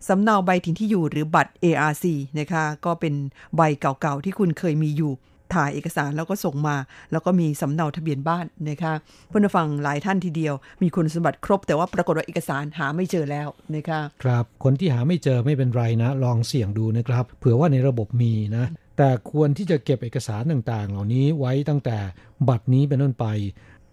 [0.09, 2.05] สำเนาใบถิ่นที่อยู่หรือบัตร ARC
[2.39, 3.15] นะคะก็เป็น
[3.57, 5.13] ใบเก่าๆที่คุณเคยมีอยู่
[5.55, 6.77] ถ่ายเอกสารแล้วก็ส่งมา
[7.13, 8.95] แล้วก็มีสำเนาทะเบียนบ้านนะคะ
[9.29, 18.65] เพื่อนผู้ฟังหลายท่านทีเดียว มีคุณสมบัติครบ แต่ว่าปรากฏว่าเอกสารหาไม่เจอแล้วนะคะครับคนที่หาไม่เจอไม่เป็นไรนะ ลองเสี่ยงดูนะครับ เผื่อว่าในระบบมีนะ
[18.99, 21.99] แต่ควรที่จะเก็บเอกสารต่างๆ เหล่านี้ไว้ตั้งแต่
[22.49, 23.27] บัตรนี้เป็นต้นไป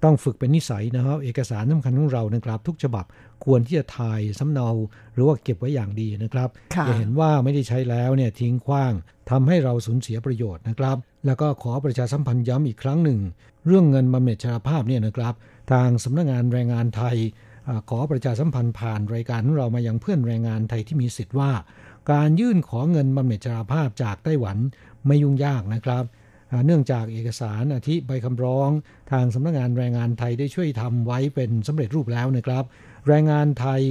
[0.04, 3.06] ต้องฝึกเป็นนิสัยนะครับ เอกสารสำคัญของเรานะครับ ทุกฉบับ
[3.46, 4.70] ควรที่จะถ่ายสำเนา
[5.14, 8.94] หรือว่าเก็บไว้อย่างดีนะครับค่ะอย่าเห็นว่าไม่ได้ใช้แล้วเนี่ยทิ้งขว้าง
[9.30, 10.98] ทำให้เราสูญเสียประโยชน์นะครับ
[11.28, 13.20] แล้วก็ขอประชาสัมพันธ์ย้ำอีกครั้งหนึ่ง
[13.68, 15.34] เรื่องเงินบำเหน็จชราภาพเนี่ยนะครับ
[15.72, 17.18] ทางสำนักงานแรงงานไทย
[17.68, 21.52] อขอประชาสัมพันธ์ผ่านรายการเรามายังเพื่อนแรงงานไทยที่มีสิทธิ์ว่า
[22.12, 24.58] การยื่นขอเงินบำเหน็จชราภาพจากไต้หวัน
[25.08, 26.04] ไม่ยุ่งยากนะครับ
[26.66, 28.70] เนื่องจากเอกสารอาทิใบคำร้อง
[29.12, 32.64] ทางสำนักงานแรงงานไทยได้ช่วยทำไว้เป็นสำเร็จรูปแล้วนะครับ
[33.08, 33.82] แรงงานไทย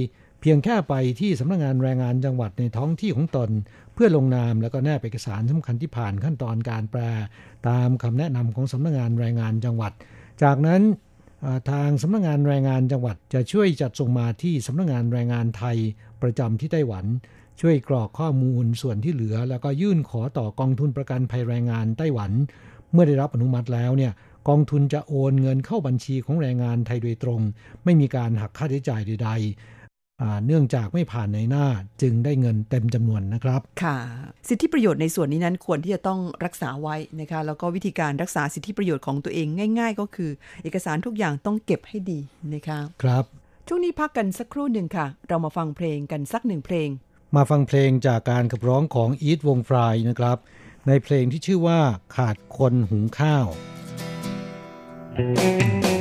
[0.41, 3.49] เพียงแค่ไปที่สำนักงานแรงงานจังหวัดในท้องที่ของตน
[3.97, 7.01] เพื่อลงนามแล้วก็แนบเอกสารสำคัญที่ผ่านขั้นตอนการแปล
[7.67, 9.91] ตามคำแนะนำของสำนักงานแรงงานจังหวัด
[10.43, 10.81] จากนั้น
[11.71, 15.77] ทางสำนักงานแรงงานจังหวัดจะช่วยจัดส่งมาที่สำนักงานแรงงานไทย
[16.21, 17.05] ประจำที่ไต้หวัน
[17.61, 22.31] ช่วยกรอกข้อมูลส่วนที่เหลือ แล้วก็ยื่นขอต่อกองทุนประกันภัยแรงงานไต้หวัน
[22.91, 24.11] เมื่อได้รับอนุมัติแล้วเนี่ย
[24.49, 27.41] กองทุนจะโอนเงินเข้าบัญชีของแรงงานไทยโดยตรง
[27.83, 29.76] ไม่มีการหักค่าใช้จ่ายใดๆ
[30.45, 31.65] เนื่องจากไม่ผ่านในหน้า
[32.01, 33.97] จึงได้เงินเต็มจำนวนนะครับ ค่ะ
[34.47, 39.47] สิทธิประโยชน์ในส่วนนี้นั้นควรที่จะต้องรักษาไว้นะคะ แล้วก็วิธีการรักษาสิทธิประโยชน์ของตัวเอง
[39.79, 40.31] ง่าย ๆ ก็คือ
[40.63, 42.19] เอกสารทุกอย่างต้องเก็บให้ดี
[42.53, 43.25] นะคะครับ
[43.67, 46.89] ช่วงนี้พักกันสักครู่หนึ่งค่ะ เรามาฟังเพลงกันสักหนึ่งเพลง
[47.35, 50.37] มาฟังเพลงจากการขับร้องของอีทวงฟรายนะครับ
[50.87, 51.79] ในเพลงที่ชื่อว่า
[52.15, 53.45] ขาดคนหุงข้าว
[55.17, 55.96] บ้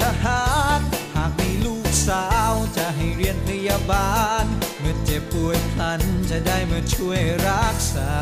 [0.00, 0.44] ทหา
[0.78, 0.80] ร
[1.14, 4.44] หากมีลูกสาวจะให้เรียนพยาบาล
[4.80, 8.14] เมื่อเจ็บป่วยพลันจะได้มาช่วยรักษา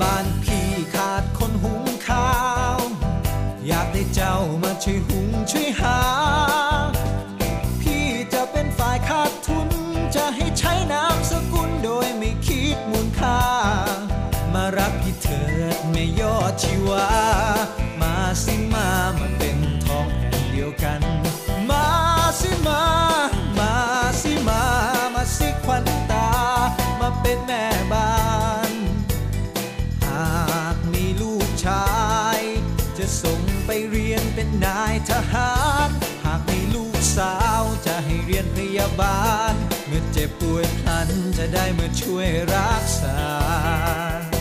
[0.00, 0.96] บ้านพี่ข
[39.00, 39.20] บา
[39.52, 39.54] ล
[39.86, 44.33] เมื่อเจ็บป่วยพลันจะได้มาช่วยรักษา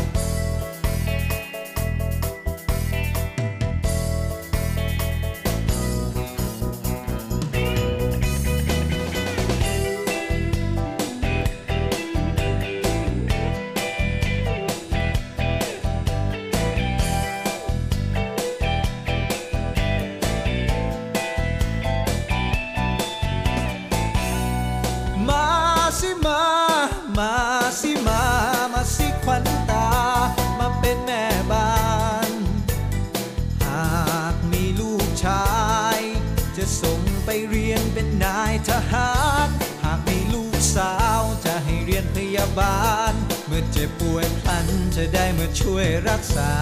[45.00, 46.54] จะได้มาช่วยรักษา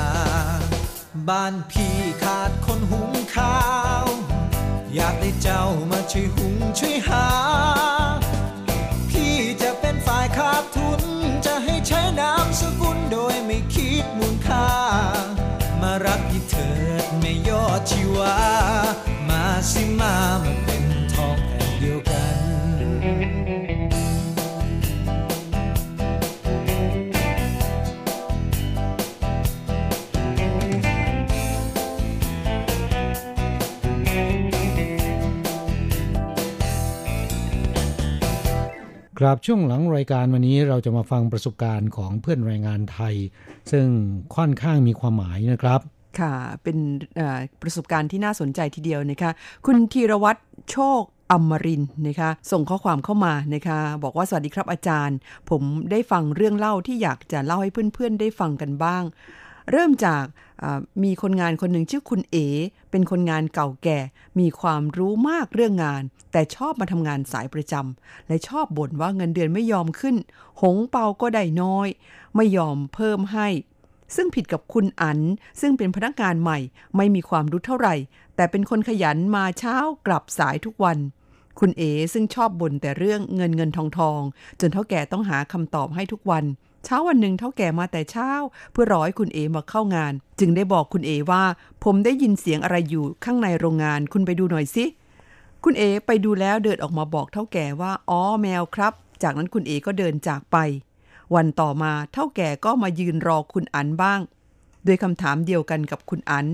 [1.29, 3.61] บ้านพี่ขาดคนหุงข้า
[4.03, 4.05] ว
[4.95, 7.27] อยากได้เจ้ามาช่วยหุงช่วยหา
[9.09, 11.01] พี่จะเป็นฝ่ายขาดทุน
[11.45, 14.69] จะให้ใช้น้ำสกุลโดยไม่คิดมูลค่า
[15.82, 16.69] มารักพี่เถิ
[17.03, 18.38] ดไม่ยอดชีวา
[19.29, 20.15] มาสิมา
[20.67, 20.70] มา
[39.22, 43.15] ครับช่วงหลังรายการวันนี้เราจะมาฟังประสบการณ์ของเพื่อนแรงงานไทย
[43.72, 43.86] ซึ่ง
[44.36, 45.80] ค่อนข้างมีความหมายนะครับ
[46.19, 46.78] ค่ะเป็น
[47.61, 49.32] ประสบการณ์ที่น่าสนใจทีเดียวนะคะ
[49.65, 50.41] คุณธีรวัตร
[50.72, 51.01] โชค
[51.32, 55.17] อมรินนะคะส่งข้อความเข้ามานะคะบอกว่าสวัสดีครับอาจารย์
[55.49, 55.61] ผม
[55.91, 59.03] ได้ฟังเรื่องเล่าที่อยากจะเล่าให้เพื่อนๆได้ฟังกันบ้าง
[59.72, 60.26] เริ่มจาก
[61.03, 62.38] มีคนงานคนหนึ่งชื่อคุณเอ
[62.91, 63.99] เป็นคนงานเก่าแก่
[64.39, 70.16] มีความรู้มากเรื่องงาน แต่ชอบมาทำงานสายประจำและชอบบ่นว่าเงินเดือนไม่ยอมขึ้น
[70.62, 71.88] หงเปาก็ได้น้อย
[72.36, 73.47] ไม่ยอมเพิ่มให้
[74.16, 75.20] ซึ่งผิดกับคุณอัน
[75.62, 76.59] ซึ่งเป็นพนักงานใหม่
[76.97, 77.95] ไม่มีความรู้เท่าไหร่
[78.36, 79.76] แต่เป็นคนขยันมาเช้า
[80.07, 80.97] กลับสายทุกวัน
[81.59, 81.84] คุณเอ
[82.14, 84.22] ซึ่งชอบบ่นแต่เรื่องเงินเงินทองทอง
[84.59, 86.45] จนเท่าแก่ต้องหาคำตอบให้ทุกวัน
[86.84, 88.29] เช้าวันหนึ่งเท่าแก่มาแต่เช้า
[88.71, 91.43] เพื่อรอให้คุณเอมาเข้างาน จึงได้บอกคุณเอว่า
[91.84, 94.86] ผมได้ยินเสียงอะไรอยู่ข้างในโรงงานคุณไปดูหน่อยสิ
[95.63, 100.57] คุณเอไปดูแล้วเดินออกมาบอกเท่าแก่ว่าอ๋อแมวครับ จากนั้นคุณเอก็เดินจากไป
[101.36, 104.19] วันต่อมาเท่าแก่ก็มายืนรอคุณอันบ้าง
[104.88, 106.47] ด้วยคำถามเดียวกันกับคุณอัน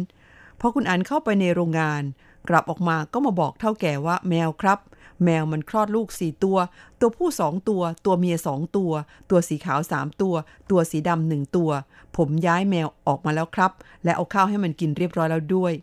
[0.60, 2.02] พอคุณอันเข้าไปในโรงงาน
[2.50, 4.80] กลับออกมาก็มาบอกเท่าแก่ว่าแมวครับ
[5.24, 6.58] แมวมันคลอดลูกสี่ตัว
[7.00, 8.92] ตัวผู้สองตัว ตัวเมียสองตัว
[9.30, 10.36] ตัวสีขาวสามตัว
[10.72, 11.70] ตัวสีดำหนึ่งตัว
[12.18, 13.72] ผมย้ายแมวออกมาแล้วครับ
[14.04, 15.74] และเอาข้าวให้มันกินเรียบร้อยแล้วด้วย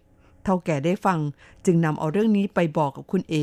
[0.45, 1.19] เท่าแก่ได้ฟัง
[1.67, 3.35] จึงนำเอาเรื่องนี้ไปบอกกับคุณเอ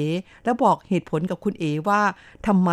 [0.44, 2.02] และบอกเหตุผลกับคุณเอว่า
[2.48, 2.72] ทำไม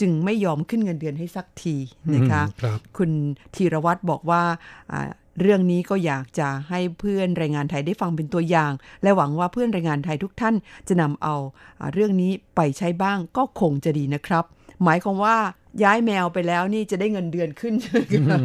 [0.00, 1.76] จึงไม่ยอมขึ้นเงินเดือนให้สักที
[2.14, 3.10] นะคะอืมครับคุณ
[3.54, 4.42] ธีรวัตรบอกว่า
[4.92, 5.10] อ่า
[5.40, 8.72] เรื่องนี้ก็อยากจะให้เพื่อนแรงงานไทยได้ฟังเป็นตัวอย่าง
[9.02, 10.54] และหวังว่าเพื่อนแรงงานไทยทุกท่าน
[10.88, 11.36] จะนำเอา
[11.92, 14.44] เรื่องนี้ไปใช้บ้างก็คงจะดีนะครับ
[14.84, 15.36] หมายความว่า
[15.82, 17.98] ย้ายแมวไปแล้วนี่จะได้เงินเดือนขึ้นใช่ไหม
[18.28, 18.40] คะ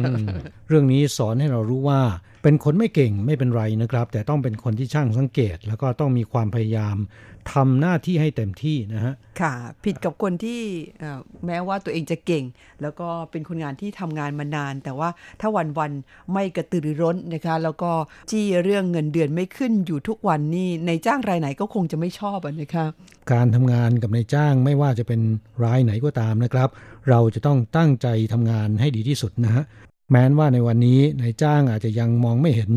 [0.68, 2.00] เรื่องนี้สอนให้เรารู้ว่า
[2.42, 6.96] เป็นคนไม่เก่งไม่เป็นไรนะครับ แต่ต้องเป็นคนที่ช่างสังเกต แล้วก็ต้องมีความพยายาม
[7.52, 9.52] ทำหน้าที่ให้เต็มที่นะฮะค่ะ
[9.84, 10.60] ผิดกับคนที่
[10.98, 12.44] เอ่อแม้ว่าตัวเองจะเก่ง
[12.82, 15.08] แล้วก็เป็นคนงานที่ทำงานมานาน แต่ว่า
[15.40, 17.90] ถ้าวันวันๆไม่กระตือรือร้นนะคะ แล้วก็
[18.30, 22.86] จี้เรื่องเงินเดือนไม่ขึ้นอยู่ทุกวันนี่ในจ้างรายไหนก็คงจะไม่ชอบอะนะคะ
[23.32, 25.20] การทำงานกับนายจ้างไม่ว่าจะเป็น
[25.64, 26.68] รายไหนก็ตามนะครับ
[27.10, 29.64] เราจะต้องตั้งใจทำงานให้ดีที่สุดนะฮะ
[30.10, 32.70] แม้นว่าในวันนี้นายจ้างอาจจะยังมองไม่เห็น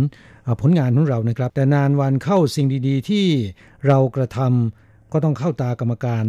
[0.44, 3.26] เอ่อผลงานของเรานะครับ แต่นานวันเข้าสิ่งดีๆ ที่
[3.88, 6.26] เรากระทำก็ต้องเข้าตากรรมการ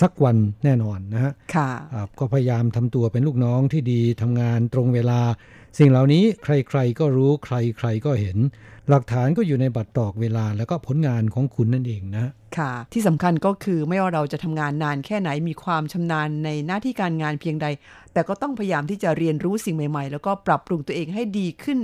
[0.00, 5.20] สักวันแน่นอนนะฮะค่ะอ่าก็พยายามทำตัวเป็นลูกน้องที่ดีทำงานตรงเวลา
[5.78, 8.38] สิ่งเหล่านี้ใครๆก็รู้ใครๆก็เห็น
[8.88, 12.26] หลักฐานก็อยู่ในบัตรตอกเวลาแล้วก็ผลงานของคุณนั่นเองนะ
[12.58, 17.66] ค่ะ ที่สำคัญก็คือไม่ว่าเราจะทำงานนานแค่ไหนมีความชำนาญในหน้าที่การงานเพียงใด
[18.12, 21.78] แต่ก็ต้องพยายามที่จะเรียนรู้สิ่งใหม่ๆ แล้วก็ปรับปรุงตัวเองให้ดีขึ้น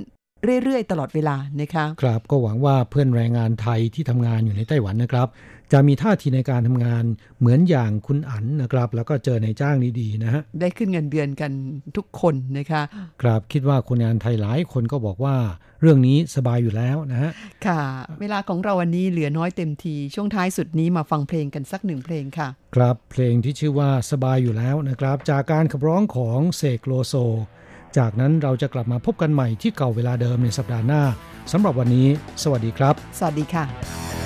[0.63, 5.29] เรื่อยๆ ตลอดเวลานะคะ ครับก็หวังว่าเพื่อนแรงงานไทยที่ทำงานอยู่ในไต้หวันนะครับ
[5.73, 7.05] จะมีท่าทีในการทำงาน
[7.41, 11.53] เหมือนอย่างคุณอั๋นนะครับ แล้วก็เจอในจ้างดีๆนะฮะได้ขึ้นเงินเดือนกัน
[11.97, 12.83] ทุกคนนะคะ
[13.23, 15.37] ครับคิดว่าคนงานไทยหลายคนก็บอกว่า
[15.81, 17.31] เรื่องนี้สบายอยู่แล้วนะฮะ
[17.67, 17.81] ค่ะ
[18.21, 27.15] เวลาของเราวันนี้เหลือน้อยเต็มทีช่วงท้ายสุดนี้มาฟังเพลงกันสักหนึ่งเพลงค่ะ ครับเพลงที่ชื่อว่าสบายอยู่แล้วนะครับ จากการขับร้องของเสกโลโซ
[27.99, 31.03] จากนั้นเราจะกลับมาพบกันใหม่ที่เก่าเวลาเดิมในสัปดาห์หน้า
[31.53, 32.09] สำหรับวันนี้
[32.43, 34.26] สวัสดีครับ สวัสดีค่ะ